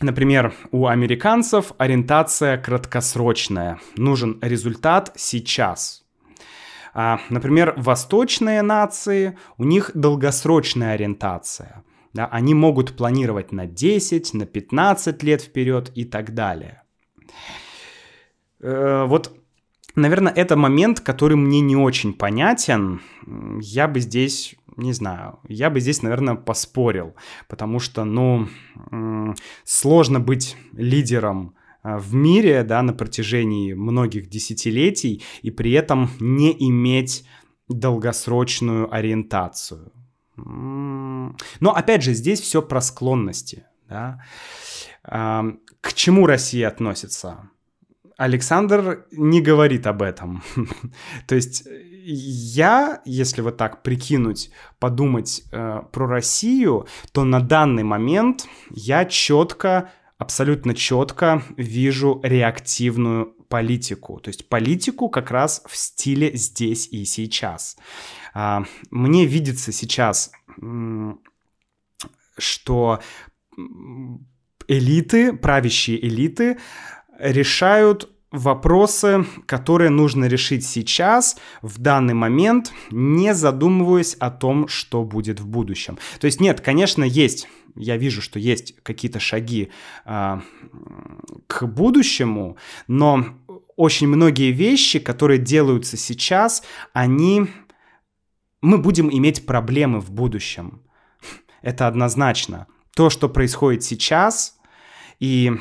Например, 0.00 0.54
у 0.70 0.86
американцев 0.86 1.72
ориентация 1.76 2.56
краткосрочная. 2.56 3.80
Нужен 3.96 4.38
результат 4.40 5.12
сейчас. 5.16 6.04
А, 6.94 7.18
например, 7.30 7.74
восточные 7.76 8.62
нации, 8.62 9.36
у 9.56 9.64
них 9.64 9.90
долгосрочная 9.94 10.92
ориентация. 10.92 11.82
Да, 12.12 12.26
они 12.26 12.54
могут 12.54 12.96
планировать 12.96 13.52
на 13.52 13.66
10, 13.66 14.34
на 14.34 14.46
15 14.46 15.22
лет 15.24 15.42
вперед 15.42 15.90
и 15.94 16.04
так 16.04 16.32
далее. 16.32 16.82
Э, 18.60 19.04
вот, 19.06 19.36
наверное, 19.98 20.32
это 20.32 20.56
момент, 20.56 21.00
который 21.00 21.36
мне 21.36 21.60
не 21.60 21.76
очень 21.76 22.12
понятен. 22.12 23.00
Я 23.60 23.88
бы 23.88 24.00
здесь 24.00 24.56
не 24.78 24.92
знаю, 24.92 25.40
я 25.48 25.70
бы 25.70 25.80
здесь, 25.80 26.02
наверное, 26.02 26.36
поспорил, 26.36 27.16
потому 27.48 27.80
что, 27.80 28.04
ну, 28.04 28.46
сложно 29.64 30.20
быть 30.20 30.56
лидером 30.72 31.54
а, 31.82 31.98
в 31.98 32.14
мире, 32.14 32.62
да, 32.62 32.82
на 32.82 32.92
протяжении 32.92 33.72
многих 33.72 34.28
десятилетий 34.28 35.24
и 35.42 35.50
при 35.50 35.72
этом 35.72 36.10
не 36.20 36.56
иметь 36.68 37.26
долгосрочную 37.68 38.92
ориентацию. 38.94 39.92
Но 40.36 41.74
опять 41.74 42.02
же, 42.04 42.14
здесь 42.14 42.40
все 42.40 42.62
про 42.62 42.80
склонности. 42.80 43.66
Да? 43.88 44.22
К 45.02 45.92
чему 45.94 46.26
Россия 46.26 46.68
относится? 46.68 47.50
Александр 48.18 49.06
не 49.12 49.40
говорит 49.40 49.86
об 49.86 50.02
этом. 50.02 50.42
То 51.28 51.36
есть 51.36 51.64
я, 52.04 53.00
если 53.04 53.42
вот 53.42 53.56
так 53.56 53.84
прикинуть, 53.84 54.50
подумать 54.80 55.44
э, 55.52 55.82
про 55.92 56.06
Россию, 56.08 56.88
то 57.12 57.22
на 57.22 57.38
данный 57.40 57.84
момент 57.84 58.48
я 58.70 59.04
четко, 59.04 59.92
абсолютно 60.18 60.74
четко 60.74 61.44
вижу 61.56 62.20
реактивную 62.24 63.36
политику. 63.48 64.18
То 64.18 64.30
есть 64.30 64.48
политику 64.48 65.08
как 65.08 65.30
раз 65.30 65.62
в 65.66 65.76
стиле 65.76 66.36
здесь 66.36 66.88
и 66.88 67.04
сейчас. 67.04 67.76
Э, 68.34 68.64
мне 68.90 69.26
видится 69.26 69.70
сейчас, 69.70 70.32
э, 70.60 71.12
что 72.36 72.98
элиты, 74.66 75.32
правящие 75.32 76.04
элиты 76.04 76.58
решают 77.18 78.08
вопросы, 78.30 79.24
которые 79.46 79.90
нужно 79.90 80.26
решить 80.26 80.64
сейчас, 80.64 81.38
в 81.62 81.78
данный 81.78 82.14
момент, 82.14 82.72
не 82.90 83.34
задумываясь 83.34 84.14
о 84.14 84.30
том, 84.30 84.68
что 84.68 85.04
будет 85.04 85.40
в 85.40 85.46
будущем. 85.46 85.98
То 86.20 86.26
есть 86.26 86.40
нет, 86.40 86.60
конечно, 86.60 87.04
есть, 87.04 87.48
я 87.74 87.96
вижу, 87.96 88.20
что 88.20 88.38
есть 88.38 88.74
какие-то 88.82 89.18
шаги 89.18 89.70
э, 90.04 90.40
к 91.46 91.66
будущему, 91.66 92.58
но 92.86 93.24
очень 93.76 94.08
многие 94.08 94.52
вещи, 94.52 94.98
которые 94.98 95.38
делаются 95.38 95.96
сейчас, 95.96 96.62
они... 96.92 97.46
Мы 98.60 98.78
будем 98.78 99.08
иметь 99.08 99.46
проблемы 99.46 100.00
в 100.00 100.10
будущем. 100.10 100.82
Это 101.62 101.86
однозначно. 101.86 102.66
То, 102.96 103.08
что 103.08 103.28
происходит 103.28 103.84
сейчас, 103.84 104.57
и 105.20 105.52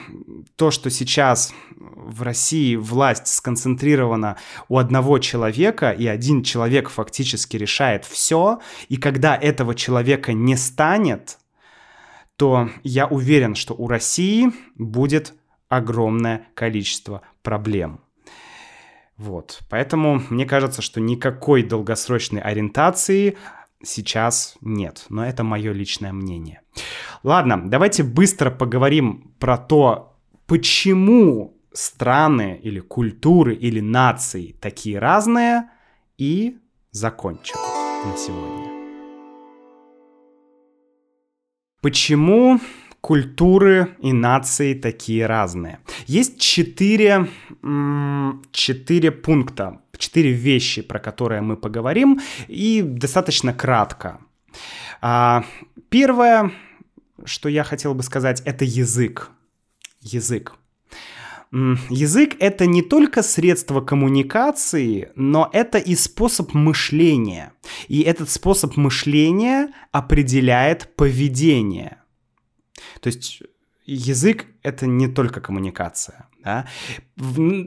то, 0.55 0.71
что 0.71 0.89
сейчас 0.89 1.53
в 1.75 2.21
России 2.21 2.75
власть 2.75 3.27
сконцентрирована 3.27 4.37
у 4.69 4.77
одного 4.77 5.19
человека, 5.19 5.91
и 5.91 6.07
один 6.07 6.43
человек 6.43 6.89
фактически 6.89 7.57
решает 7.57 8.05
все, 8.05 8.59
и 8.87 8.97
когда 8.97 9.35
этого 9.35 9.73
человека 9.73 10.33
не 10.33 10.55
станет, 10.55 11.39
то 12.35 12.69
я 12.83 13.07
уверен, 13.07 13.55
что 13.55 13.73
у 13.73 13.87
России 13.87 14.51
будет 14.75 15.33
огромное 15.69 16.47
количество 16.53 17.23
проблем. 17.41 18.01
Вот, 19.17 19.61
поэтому 19.69 20.21
мне 20.29 20.45
кажется, 20.45 20.83
что 20.83 21.01
никакой 21.01 21.63
долгосрочной 21.63 22.39
ориентации 22.39 23.35
сейчас 23.83 24.55
нет, 24.61 25.05
но 25.09 25.25
это 25.25 25.43
мое 25.43 25.73
личное 25.73 26.13
мнение. 26.13 26.61
Ладно, 27.23 27.61
давайте 27.65 28.03
быстро 28.03 28.51
поговорим 28.51 29.33
про 29.39 29.57
то, 29.57 30.15
почему 30.45 31.57
страны 31.73 32.59
или 32.63 32.79
культуры 32.79 33.53
или 33.53 33.79
нации 33.79 34.55
такие 34.59 34.99
разные, 34.99 35.69
и 36.17 36.57
закончим 36.91 37.57
на 38.05 38.17
сегодня. 38.17 38.67
Почему 41.81 42.59
культуры 43.01 43.95
и 44.01 44.11
нации 44.11 44.73
такие 44.73 45.27
разные? 45.27 45.79
Есть 46.07 46.39
четыре, 46.39 47.27
четыре 48.51 49.11
пункта, 49.11 49.81
четыре 49.95 50.31
вещи, 50.31 50.81
про 50.81 50.99
которые 50.99 51.41
мы 51.41 51.55
поговорим, 51.55 52.19
и 52.47 52.81
достаточно 52.81 53.53
кратко. 53.53 54.19
А, 55.01 55.43
первое, 55.89 56.51
что 57.25 57.49
я 57.49 57.63
хотел 57.63 57.93
бы 57.93 58.03
сказать, 58.03 58.41
это 58.45 58.65
язык. 58.65 59.31
Язык. 60.01 60.53
Язык— 61.51 62.35
это 62.39 62.65
не 62.65 62.81
только 62.81 63.23
средство 63.23 63.79
коммуникации, 63.79 65.11
но 65.15 65.49
это 65.53 65.77
и 65.77 65.95
способ 65.95 66.53
мышления. 66.53 67.53
И 67.87 68.01
этот 68.01 68.29
способ 68.29 68.75
мышления 68.75 69.69
определяет 69.91 70.93
поведение. 70.95 71.97
То 72.99 73.07
есть 73.07 73.41
язык— 73.85 74.45
это 74.61 74.87
не 74.87 75.07
только 75.07 75.39
коммуникация. 75.39 76.27
Да? 76.43 76.67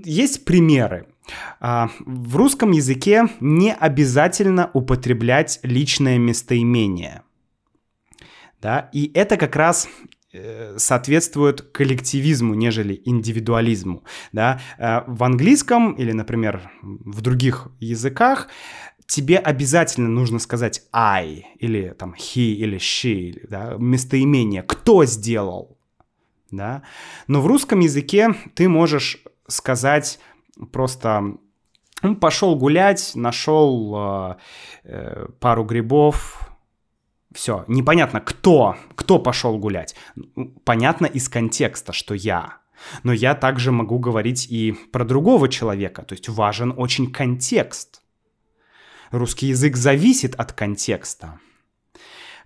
Есть 0.05 0.45
примеры. 0.45 1.07
А, 1.59 1.91
в 2.01 2.37
русском 2.37 2.73
языке 2.73 3.29
не 3.41 3.73
обязательно 3.73 4.71
употреблять 4.75 5.61
личное 5.63 6.19
местоимение. 6.19 7.23
Да? 8.61 8.91
И 8.93 9.11
это 9.15 9.37
как 9.37 9.57
раз 9.57 9.89
э, 10.33 10.77
соответствует 10.79 11.63
коллективизму, 11.73 12.55
нежели 12.55 13.01
индивидуализму. 13.05 14.05
Да? 14.33 14.61
Э, 14.79 15.03
в 15.07 15.23
английском 15.25 15.93
или, 15.93 16.13
например, 16.13 16.71
в 16.83 17.21
других 17.21 17.69
языках 17.81 18.49
тебе 19.07 19.39
обязательно 19.39 20.09
нужно 20.09 20.39
сказать 20.39 20.83
I 20.93 21.47
или 21.59 21.95
там 21.99 22.15
he 22.15 22.53
или 22.53 22.79
she, 22.79 23.47
да? 23.49 23.75
местоимение, 23.79 24.63
кто 24.63 25.05
сделал. 25.05 25.79
Да? 26.51 26.83
Но 27.27 27.41
в 27.41 27.47
русском 27.47 27.81
языке 27.81 28.35
ты 28.55 28.69
можешь 28.69 29.23
сказать 29.49 30.21
просто 30.73 31.37
ну, 32.03 32.17
пошел 32.17 32.57
гулять, 32.57 33.13
нашел 33.15 33.95
э, 33.97 34.37
э, 34.85 35.27
пару 35.39 35.65
грибов, 35.65 36.50
все, 37.33 37.65
непонятно, 37.69 38.21
кто, 38.21 38.77
кто 38.97 39.19
пошел 39.19 39.57
гулять. 39.59 39.95
Понятно 40.65 41.07
из 41.07 41.29
контекста, 41.29 41.93
что 41.93 42.15
я. 42.15 42.59
Но 43.03 43.13
я 43.13 43.35
также 43.35 43.73
могу 43.73 43.99
говорить 43.99 44.47
и 44.51 44.73
про 44.73 45.05
другого 45.05 45.49
человека, 45.49 46.03
то 46.03 46.15
есть 46.15 46.29
важен 46.29 46.73
очень 46.77 47.13
контекст. 47.13 48.03
Русский 49.11 49.49
язык 49.49 49.77
зависит 49.77 50.35
от 50.35 50.53
контекста. 50.53 51.41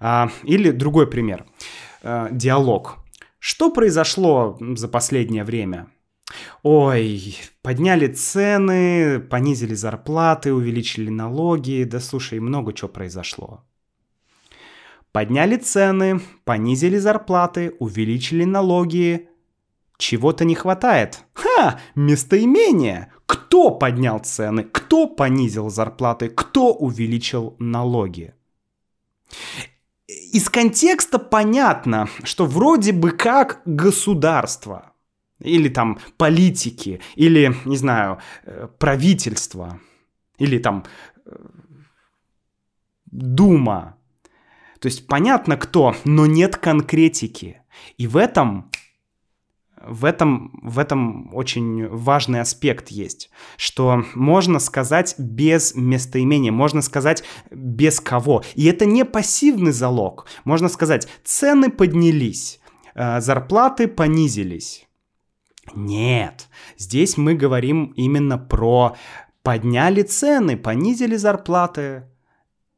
А, 0.00 0.30
или 0.42 0.70
другой 0.70 1.08
пример. 1.08 1.46
А, 2.02 2.28
диалог. 2.30 2.98
Что 3.38 3.70
произошло 3.70 4.58
за 4.60 4.88
последнее 4.88 5.44
время? 5.44 5.88
Ой, 6.62 7.36
подняли 7.62 8.08
цены, 8.08 9.20
понизили 9.20 9.74
зарплаты, 9.74 10.52
увеличили 10.52 11.10
налоги. 11.10 11.84
Да 11.84 12.00
слушай, 12.00 12.40
много 12.40 12.72
чего 12.72 12.88
произошло. 12.88 13.62
Подняли 15.14 15.56
цены, 15.56 16.20
понизили 16.44 16.98
зарплаты, 16.98 17.72
увеличили 17.78 18.42
налоги. 18.42 19.28
Чего-то 19.96 20.44
не 20.44 20.56
хватает. 20.56 21.24
Ха! 21.34 21.78
Местоимение! 21.94 23.12
Кто 23.26 23.70
поднял 23.70 24.18
цены? 24.18 24.64
Кто 24.64 25.06
понизил 25.06 25.70
зарплаты? 25.70 26.30
Кто 26.30 26.74
увеличил 26.74 27.54
налоги? 27.60 28.34
Из 30.08 30.50
контекста 30.50 31.20
понятно, 31.20 32.08
что 32.24 32.44
вроде 32.44 32.90
бы 32.92 33.12
как 33.12 33.62
государство– 33.64 34.90
или 35.38 35.68
там 35.68 35.98
политики, 36.16 37.00
или, 37.16 37.54
не 37.64 37.76
знаю, 37.76 38.18
э, 38.44 38.68
правительство, 38.78 39.78
или 40.38 40.58
там 40.58 40.84
э, 41.26 41.36
Дума. 43.06 43.96
То 44.84 44.88
есть 44.88 45.06
понятно 45.06 45.56
кто, 45.56 45.96
но 46.04 46.26
нет 46.26 46.58
конкретики. 46.58 47.62
И 47.96 48.06
в 48.06 48.18
этом 48.18 48.70
в 49.82 50.04
этом, 50.04 50.60
в 50.62 50.78
этом 50.78 51.34
очень 51.34 51.88
важный 51.88 52.42
аспект 52.42 52.90
есть, 52.90 53.30
что 53.56 54.04
можно 54.14 54.58
сказать 54.58 55.14
без 55.16 55.74
местоимения, 55.74 56.52
можно 56.52 56.82
сказать 56.82 57.24
без 57.50 57.98
кого. 57.98 58.42
И 58.56 58.66
это 58.66 58.84
не 58.84 59.06
пассивный 59.06 59.72
залог. 59.72 60.26
Можно 60.44 60.68
сказать, 60.68 61.08
цены 61.24 61.70
поднялись, 61.70 62.60
э, 62.94 63.22
зарплаты 63.22 63.88
понизились. 63.88 64.86
Нет, 65.74 66.50
здесь 66.76 67.16
мы 67.16 67.32
говорим 67.32 67.94
именно 67.96 68.36
про 68.36 68.96
подняли 69.42 70.02
цены, 70.02 70.58
понизили 70.58 71.16
зарплаты. 71.16 72.04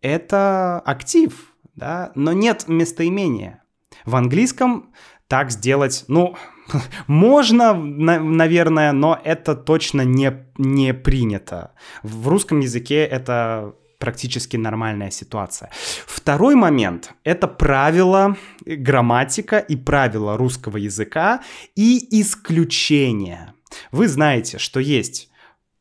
Это 0.02 0.78
актив, 0.86 1.55
да, 1.76 2.10
но 2.14 2.32
нет 2.32 2.64
местоимения. 2.68 3.62
В 4.04 4.16
английском 4.16 4.92
так 5.28 5.50
сделать, 5.50 6.04
ну, 6.08 6.36
можно, 7.06 7.74
наверное, 7.74 8.92
но 8.92 9.20
это 9.22 9.54
точно 9.54 10.02
не, 10.02 10.46
не 10.58 10.94
принято. 10.94 11.72
В 12.02 12.28
русском 12.28 12.60
языке 12.60 13.04
это 13.04 13.74
практически 13.98 14.56
нормальная 14.56 15.10
ситуация. 15.10 15.70
Второй 16.06 16.54
момент— 16.54 17.14
это 17.24 17.48
правила, 17.48 18.36
грамматика 18.64 19.58
и 19.58 19.76
правила 19.76 20.36
русского 20.36 20.76
языка 20.76 21.42
и 21.74 22.20
исключения. 22.20 23.54
Вы 23.92 24.08
знаете, 24.08 24.58
что 24.58 24.80
есть 24.80 25.30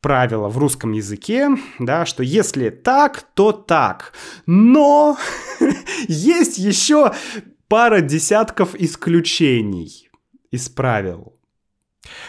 правило 0.00 0.48
в 0.48 0.58
русском 0.58 0.92
языке, 0.92 1.50
да, 1.78 2.06
что 2.06 2.22
если 2.22 2.70
так, 2.70 3.22
то 3.34 3.52
так. 3.52 4.12
Но 4.46 5.16
есть 6.08 6.58
еще 6.58 7.12
пара 7.68 8.00
десятков 8.00 8.74
исключений 8.74 10.08
из 10.50 10.68
правил. 10.68 11.34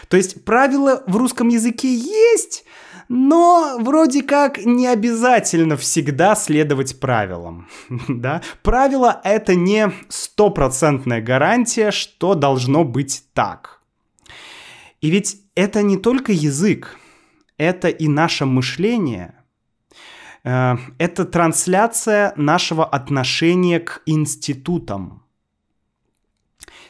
То 0.08 0.16
есть 0.16 0.44
правила 0.44 1.02
в 1.06 1.16
русском 1.16 1.48
языке 1.48 1.94
есть, 1.94 2.64
но 3.08 3.78
вроде 3.80 4.22
как 4.22 4.58
не 4.64 4.86
обязательно 4.86 5.76
всегда 5.76 6.34
следовать 6.34 7.00
правилам. 7.00 7.68
да? 8.08 8.42
Правило— 8.62 9.20
это 9.24 9.54
не 9.54 9.92
стопроцентная 10.08 11.22
гарантия, 11.22 11.90
что 11.90 12.34
должно 12.34 12.84
быть 12.84 13.24
так. 13.32 13.80
И 15.00 15.10
ведь 15.10 15.40
это 15.54 15.82
не 15.82 15.96
только 15.96 16.32
язык, 16.32 16.98
это 17.58 17.88
и 17.88 18.08
наше 18.08 18.46
мышление— 18.46 19.34
э, 20.44 20.76
это 20.98 21.24
трансляция 21.24 22.32
нашего 22.36 22.84
отношения 22.84 23.80
к 23.80 24.02
институтам. 24.06 25.22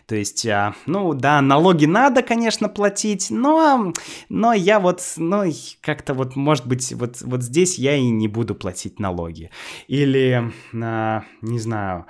То 0.07 0.16
есть, 0.16 0.47
а, 0.47 0.75
ну 0.87 1.12
да, 1.12 1.43
налоги 1.43 1.85
надо, 1.85 2.23
конечно, 2.23 2.71
платить, 2.71 3.31
но, 3.31 3.93
но 4.31 4.55
я 4.55 4.81
вот, 4.81 5.03
ну, 5.19 5.43
как-то 5.83 6.14
вот, 6.14 6.35
может 6.35 6.66
быть, 6.66 6.95
вот, 6.95 7.21
вот 7.21 7.43
здесь 7.43 7.79
я 7.79 7.95
и 7.95 8.09
не 8.09 8.27
буду 8.27 8.55
платить 8.55 8.99
налоги. 8.99 9.51
Или, 9.87 10.51
а, 10.83 11.25
не 11.43 11.59
знаю, 11.59 12.07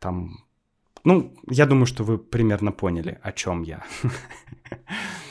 там, 0.00 0.38
ну, 1.04 1.32
я 1.48 1.66
думаю, 1.66 1.86
что 1.86 2.02
вы 2.02 2.18
примерно 2.18 2.72
поняли, 2.72 3.20
о 3.22 3.30
чем 3.30 3.62
я. 3.62 3.84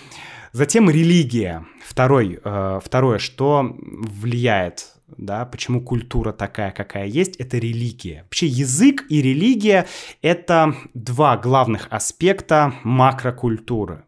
Затем 0.51 0.89
религия. 0.89 1.65
Второй, 1.85 2.39
э, 2.43 2.79
второе, 2.83 3.19
что 3.19 3.75
влияет 3.79 4.97
да, 5.15 5.45
почему 5.45 5.81
культура 5.81 6.33
такая, 6.33 6.71
какая 6.71 7.05
есть, 7.05 7.37
это 7.37 7.57
религия. 7.57 8.23
Вообще 8.23 8.47
язык 8.47 9.05
и 9.09 9.21
религия— 9.21 9.87
это 10.21 10.75
два 10.93 11.37
главных 11.37 11.87
аспекта 11.89 12.73
макрокультуры. 12.83 14.03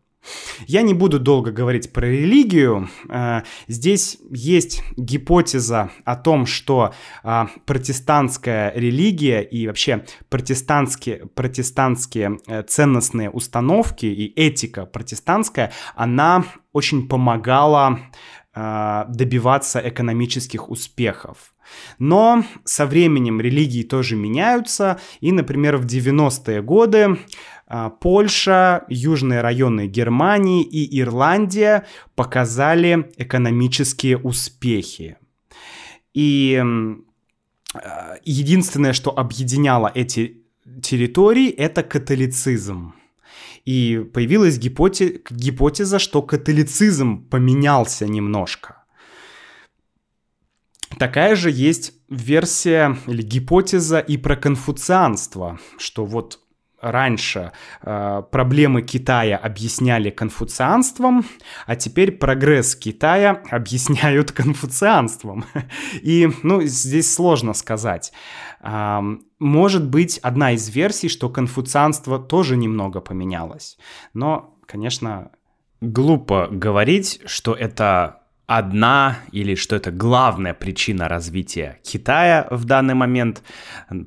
Я 0.67 0.81
не 0.81 0.93
буду 0.93 1.19
долго 1.19 1.51
говорить 1.51 1.91
про 1.93 2.07
религию. 2.07 2.89
Э, 3.09 3.41
здесь 3.67 4.17
есть 4.29 4.83
гипотеза 4.97 5.91
о 6.05 6.15
том, 6.15 6.45
что 6.45 6.93
э, 7.23 7.45
протестантская 7.65 8.73
религия 8.75 9.41
и 9.41 9.67
вообще 9.67 10.05
протестантские, 10.29 11.27
протестантские 11.27 12.39
э, 12.47 12.63
ценностные 12.63 13.29
установки 13.29 14.05
и 14.05 14.33
этика 14.39 14.85
протестантская, 14.85 15.71
она 15.95 16.45
очень 16.71 17.07
помогала 17.07 17.99
а, 18.61 19.05
добиваться 19.05 19.79
экономических 19.79 20.69
успехов. 20.69 21.53
Но 21.99 22.43
со 22.65 22.87
временем 22.87 23.39
религии 23.39 23.83
тоже 23.83 24.15
меняются, 24.15 24.99
и, 25.21 25.31
например, 25.31 25.77
в 25.77 25.85
90-е 25.85 26.61
годы 26.63 27.05
а, 27.05 27.17
Польша, 28.01 28.85
южные 28.89 29.41
районы 29.41 29.87
Германии 29.87 30.63
и 30.63 30.99
Ирландия 30.99 31.85
показали 32.15 33.11
экономические 33.17 34.17
успехи. 34.17 35.17
И 36.15 36.63
а, 37.73 38.15
единственное, 38.23 38.93
что 38.93 39.15
объединяло 39.17 39.91
эти 39.93 40.41
территории, 40.81 41.49
это 41.49 41.83
католицизм. 41.83 42.95
И 43.65 44.03
появилась 44.13 44.57
гипотеза, 44.57 45.19
гипотеза, 45.29 45.99
что 45.99 46.23
католицизм 46.23 47.25
поменялся 47.29 48.07
немножко. 48.07 48.83
Такая 50.97 51.35
же 51.35 51.51
есть 51.51 51.93
версия 52.09 52.97
или 53.05 53.21
гипотеза 53.21 53.99
и 53.99 54.17
про 54.17 54.35
конфуцианство, 54.35 55.59
что 55.77 56.05
вот 56.05 56.39
раньше 56.81 57.51
э, 57.81 58.23
проблемы 58.31 58.81
Китая 58.81 59.37
объясняли 59.37 60.09
конфуцианством, 60.09 61.25
а 61.65 61.75
теперь 61.75 62.11
прогресс 62.11 62.75
Китая 62.75 63.43
объясняют 63.51 64.31
конфуцианством. 64.31 65.45
И, 66.01 66.29
ну, 66.43 66.61
здесь 66.61 67.13
сложно 67.13 67.53
сказать. 67.53 68.11
Э, 68.61 69.01
может 69.39 69.87
быть, 69.87 70.17
одна 70.19 70.51
из 70.51 70.69
версий, 70.69 71.09
что 71.09 71.29
конфуцианство 71.29 72.19
тоже 72.19 72.57
немного 72.57 73.01
поменялось. 73.01 73.77
Но, 74.13 74.57
конечно, 74.65 75.31
глупо 75.81 76.47
говорить, 76.51 77.21
что 77.25 77.53
это 77.53 78.19
одна 78.49 79.19
или 79.31 79.53
что 79.53 79.75
это 79.75 79.91
главная 79.91 80.55
причина 80.55 81.07
развития 81.07 81.79
Китая 81.83 82.47
в 82.49 82.65
данный 82.65 82.95
момент 82.95 83.43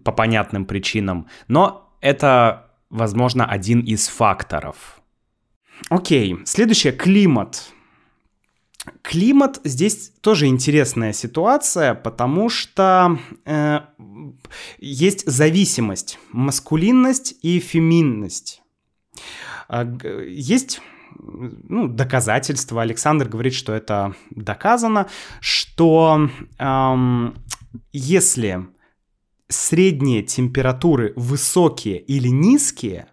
по 0.04 0.10
понятным 0.10 0.64
причинам. 0.64 1.28
Но 1.46 1.91
это, 2.02 2.70
возможно, 2.90 3.46
один 3.46 3.80
из 3.80 4.08
факторов. 4.08 5.00
Окей, 5.88 6.38
следующее— 6.44 6.92
климат. 6.92 7.72
Климат 9.02 9.60
здесь 9.64 10.10
тоже 10.20 10.46
интересная 10.46 11.12
ситуация, 11.12 11.94
потому 11.94 12.48
что 12.48 13.18
э, 13.44 13.80
есть 14.78 15.24
зависимость, 15.26 16.18
маскулинность 16.32 17.36
и 17.42 17.60
феминность. 17.60 18.60
Э, 19.68 19.86
есть 20.28 20.82
ну, 21.18 21.86
доказательства. 21.86 22.82
Александр 22.82 23.28
говорит, 23.28 23.54
что 23.54 23.72
это 23.72 24.14
доказано, 24.30 25.08
что 25.40 26.28
эм, 26.58 27.34
если 27.92 28.66
средние 29.52 30.22
температуры 30.22 31.12
высокие 31.16 31.98
или 31.98 32.28
низкие, 32.28 33.06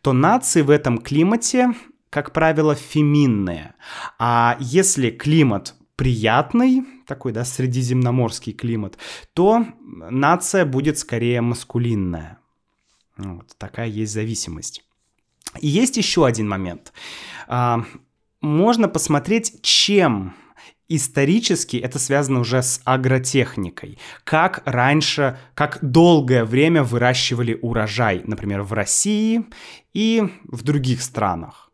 то 0.00 0.12
нации 0.12 0.62
в 0.62 0.70
этом 0.70 0.98
климате, 0.98 1.74
как 2.10 2.32
правило, 2.32 2.74
феминные. 2.74 3.74
А 4.18 4.56
если 4.60 5.10
климат 5.10 5.74
приятный, 5.96 6.82
такой, 7.06 7.32
да, 7.32 7.44
средиземноморский 7.44 8.52
климат, 8.52 8.98
то 9.34 9.66
нация 9.80 10.64
будет 10.64 10.98
скорее 10.98 11.40
маскулинная. 11.40 12.38
Вот 13.16 13.54
такая 13.58 13.88
есть 13.88 14.12
зависимость. 14.12 14.84
И 15.60 15.68
есть 15.68 15.96
еще 15.96 16.26
один 16.26 16.48
момент. 16.48 16.92
А, 17.46 17.84
можно 18.40 18.88
посмотреть, 18.88 19.60
чем 19.62 20.34
исторически 20.96 21.76
это 21.76 21.98
связано 21.98 22.40
уже 22.40 22.62
с 22.62 22.80
агротехникой. 22.84 23.98
Как 24.24 24.62
раньше, 24.64 25.38
как 25.54 25.78
долгое 25.82 26.44
время 26.44 26.82
выращивали 26.82 27.58
урожай, 27.60 28.22
например, 28.24 28.62
в 28.62 28.72
России 28.72 29.46
и 29.92 30.22
в 30.44 30.62
других 30.62 31.02
странах. 31.02 31.70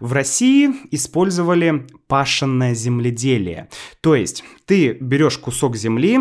В 0.00 0.12
России 0.12 0.70
использовали 0.90 1.86
пашенное 2.06 2.74
земледелие. 2.74 3.68
То 4.00 4.14
есть 4.14 4.42
ты 4.64 4.92
берешь 4.92 5.38
кусок 5.38 5.76
земли, 5.76 6.20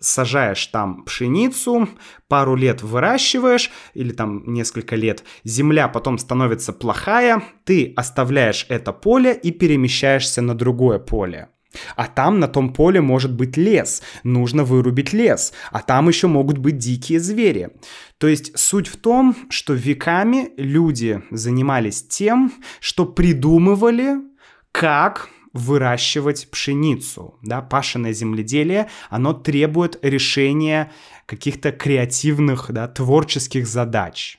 сажаешь 0.00 0.66
там 0.66 1.04
пшеницу, 1.04 1.88
пару 2.28 2.54
лет 2.54 2.82
выращиваешь, 2.82 3.70
или 3.94 4.12
там 4.12 4.52
несколько 4.52 4.96
лет, 4.96 5.24
земля 5.44 5.88
потом 5.88 6.18
становится 6.18 6.72
плохая, 6.72 7.42
ты 7.64 7.92
оставляешь 7.96 8.66
это 8.68 8.92
поле 8.92 9.32
и 9.34 9.50
перемещаешься 9.50 10.42
на 10.42 10.54
другое 10.54 10.98
поле. 10.98 11.48
А 11.96 12.06
там 12.06 12.40
на 12.40 12.48
том 12.48 12.72
поле 12.72 13.00
может 13.00 13.32
быть 13.32 13.56
лес, 13.56 14.02
нужно 14.22 14.64
вырубить 14.64 15.12
лес, 15.12 15.52
а 15.70 15.80
там 15.80 16.08
еще 16.08 16.26
могут 16.26 16.58
быть 16.58 16.78
дикие 16.78 17.20
звери. 17.20 17.70
То 18.18 18.26
есть 18.26 18.58
суть 18.58 18.88
в 18.88 18.96
том, 18.96 19.36
что 19.50 19.74
веками 19.74 20.50
люди 20.56 21.22
занимались 21.30 22.02
тем, 22.02 22.52
что 22.80 23.06
придумывали, 23.06 24.16
как 24.72 25.30
выращивать 25.52 26.50
пшеницу. 26.50 27.38
Да? 27.42 27.60
Пашенное 27.60 28.12
земледелие, 28.12 28.88
оно 29.10 29.32
требует 29.32 29.98
решения 30.02 30.92
каких-то 31.26 31.72
креативных, 31.72 32.70
да, 32.70 32.88
творческих 32.88 33.66
задач. 33.66 34.38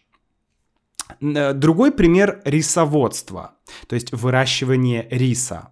Э, 1.22 1.54
другой 1.54 1.92
пример– 1.92 2.42
рисоводство, 2.46 3.56
то 3.88 3.96
есть 3.96 4.12
выращивание 4.12 5.08
риса. 5.10 5.70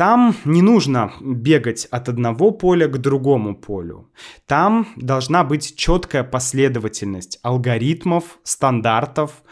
Там 0.00 0.34
не 0.46 0.62
нужно 0.62 1.12
бегать 1.20 1.84
от 1.90 2.08
одного 2.08 2.52
поля 2.52 2.86
к 2.86 2.96
другому 2.96 3.54
полю. 3.54 4.10
Там 4.46 4.86
должна 4.96 5.44
быть 5.44 5.76
четкая 5.76 6.24
последовательность 6.24 7.38
алгоритмов, 7.42 8.38
стандартов, 8.42 9.42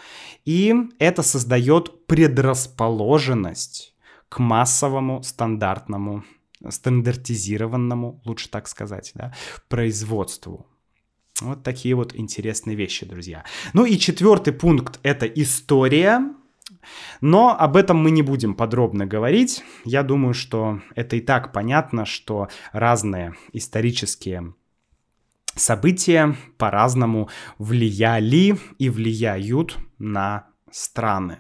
и 0.47 0.75
это 0.99 1.23
создает 1.23 2.07
предрасположенность 2.07 3.95
к 4.31 4.39
массовому, 4.39 5.23
стандартному, 5.23 6.25
стандартизированному, 6.67 8.23
лучше 8.25 8.49
так 8.49 8.69
сказать, 8.69 9.13
да, 9.15 9.35
производству. 9.69 10.67
Вот 11.43 11.63
такие 11.63 11.95
вот 11.95 12.15
интересные 12.17 12.75
вещи, 12.75 13.05
друзья. 13.05 13.45
Ну 13.75 13.85
и 13.85 13.99
четвертый 13.99 14.55
пункт— 14.55 14.99
это 15.03 15.27
история. 15.27 16.23
Но 17.21 17.57
об 17.59 17.77
этом 17.77 17.99
мы 17.99 18.11
не 18.11 18.23
будем 18.23 18.55
подробно 18.55 19.07
говорить. 19.07 19.63
Я 19.85 20.03
думаю, 20.03 20.35
что 20.35 20.81
это 20.95 21.17
и 21.17 21.21
так 21.21 21.53
понятно, 21.53 22.05
что 22.05 22.49
разные 22.73 23.35
исторические 23.53 24.55
события 25.55 26.37
по-разному 26.57 27.29
влияли 27.59 28.59
и 28.79 28.91
влияют 28.91 29.77
на 29.99 30.47
страны 30.71 31.39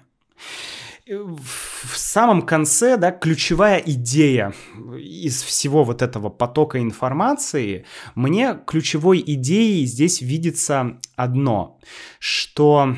в 1.08 1.96
самом 1.96 2.42
конце, 2.42 2.96
да, 2.96 3.10
ключевая 3.12 3.78
идея 3.78 4.52
из 4.98 5.42
всего 5.42 5.84
вот 5.84 6.02
этого 6.02 6.28
потока 6.28 6.80
информации, 6.80 7.86
мне 8.14 8.58
ключевой 8.66 9.22
идеей 9.26 9.86
здесь 9.86 10.20
видится 10.20 10.98
одно, 11.16 11.78
что 12.18 12.96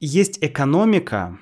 есть 0.00 0.38
экономика, 0.42 1.38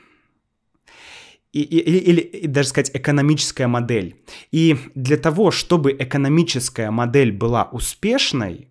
и, 1.52 1.62
и, 1.62 1.78
или, 1.78 2.20
или 2.20 2.46
даже 2.46 2.68
сказать 2.68 2.90
экономическая 2.94 3.66
модель. 3.66 4.16
И 4.52 4.76
для 4.94 5.16
того, 5.16 5.50
чтобы 5.50 5.92
экономическая 5.92 6.90
модель 6.90 7.32
была 7.32 7.64
успешной, 7.64 8.68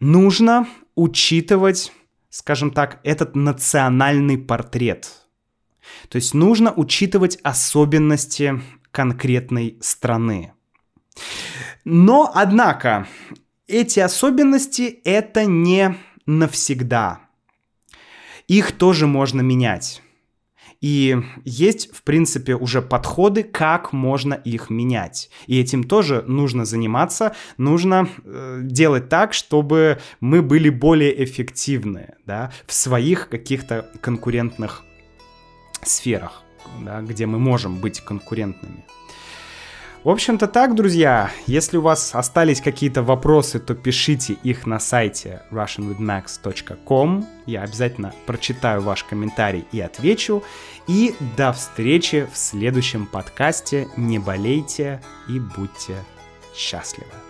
нужно 0.00 0.68
учитывать, 0.94 1.92
скажем 2.30 2.70
так, 2.70 3.00
этот 3.04 3.34
национальный 3.36 4.38
портрет– 4.38 5.18
то 6.08 6.16
есть 6.16 6.34
нужно 6.34 6.72
учитывать 6.72 7.38
особенности 7.42 8.60
конкретной 8.90 9.78
страны. 9.80 10.52
Но, 11.84 12.30
однако, 12.34 13.06
эти 13.66 14.00
особенности 14.00 15.00
это 15.04 15.44
не 15.44 15.96
навсегда. 16.26 17.20
Их 18.48 18.72
тоже 18.72 19.06
можно 19.06 19.40
менять. 19.40 20.02
И 20.82 21.16
есть, 21.44 21.94
в 21.94 22.02
принципе, 22.02 22.56
уже 22.56 22.82
подходы, 22.82 23.44
как 23.44 23.92
можно 23.92 24.34
их 24.34 24.68
менять. 24.68 25.30
И 25.46 25.58
этим 25.60 25.84
тоже 25.84 26.24
нужно 26.26 26.64
заниматься. 26.64 27.34
Нужно 27.56 28.08
э, 28.24 28.60
делать 28.62 29.08
так, 29.08 29.32
чтобы 29.32 30.00
мы 30.20 30.42
были 30.42 30.68
более 30.68 31.24
эффективны 31.24 32.14
да, 32.26 32.52
в 32.66 32.72
своих 32.72 33.28
каких-то 33.28 33.88
конкурентных 34.00 34.82
сферах, 35.84 36.42
да, 36.80 37.00
где 37.00 37.26
мы 37.26 37.38
можем 37.38 37.76
быть 37.78 38.00
конкурентными. 38.00 38.84
В 40.04 40.10
общем-то 40.10 40.48
так, 40.48 40.74
друзья. 40.74 41.30
Если 41.46 41.76
у 41.76 41.80
вас 41.80 42.12
остались 42.14 42.60
какие-то 42.60 43.04
вопросы, 43.04 43.60
то 43.60 43.76
пишите 43.76 44.32
их 44.32 44.66
на 44.66 44.80
сайте 44.80 45.42
russianwithmax.com. 45.52 47.24
Я 47.46 47.62
обязательно 47.62 48.12
прочитаю 48.26 48.82
ваш 48.82 49.04
комментарий 49.04 49.64
и 49.70 49.80
отвечу. 49.80 50.42
И 50.88 51.14
до 51.36 51.52
встречи 51.52 52.26
в 52.32 52.36
следующем 52.36 53.06
подкасте. 53.06 53.86
Не 53.96 54.18
болейте 54.18 55.00
и 55.28 55.38
будьте 55.38 55.94
счастливы. 56.52 57.21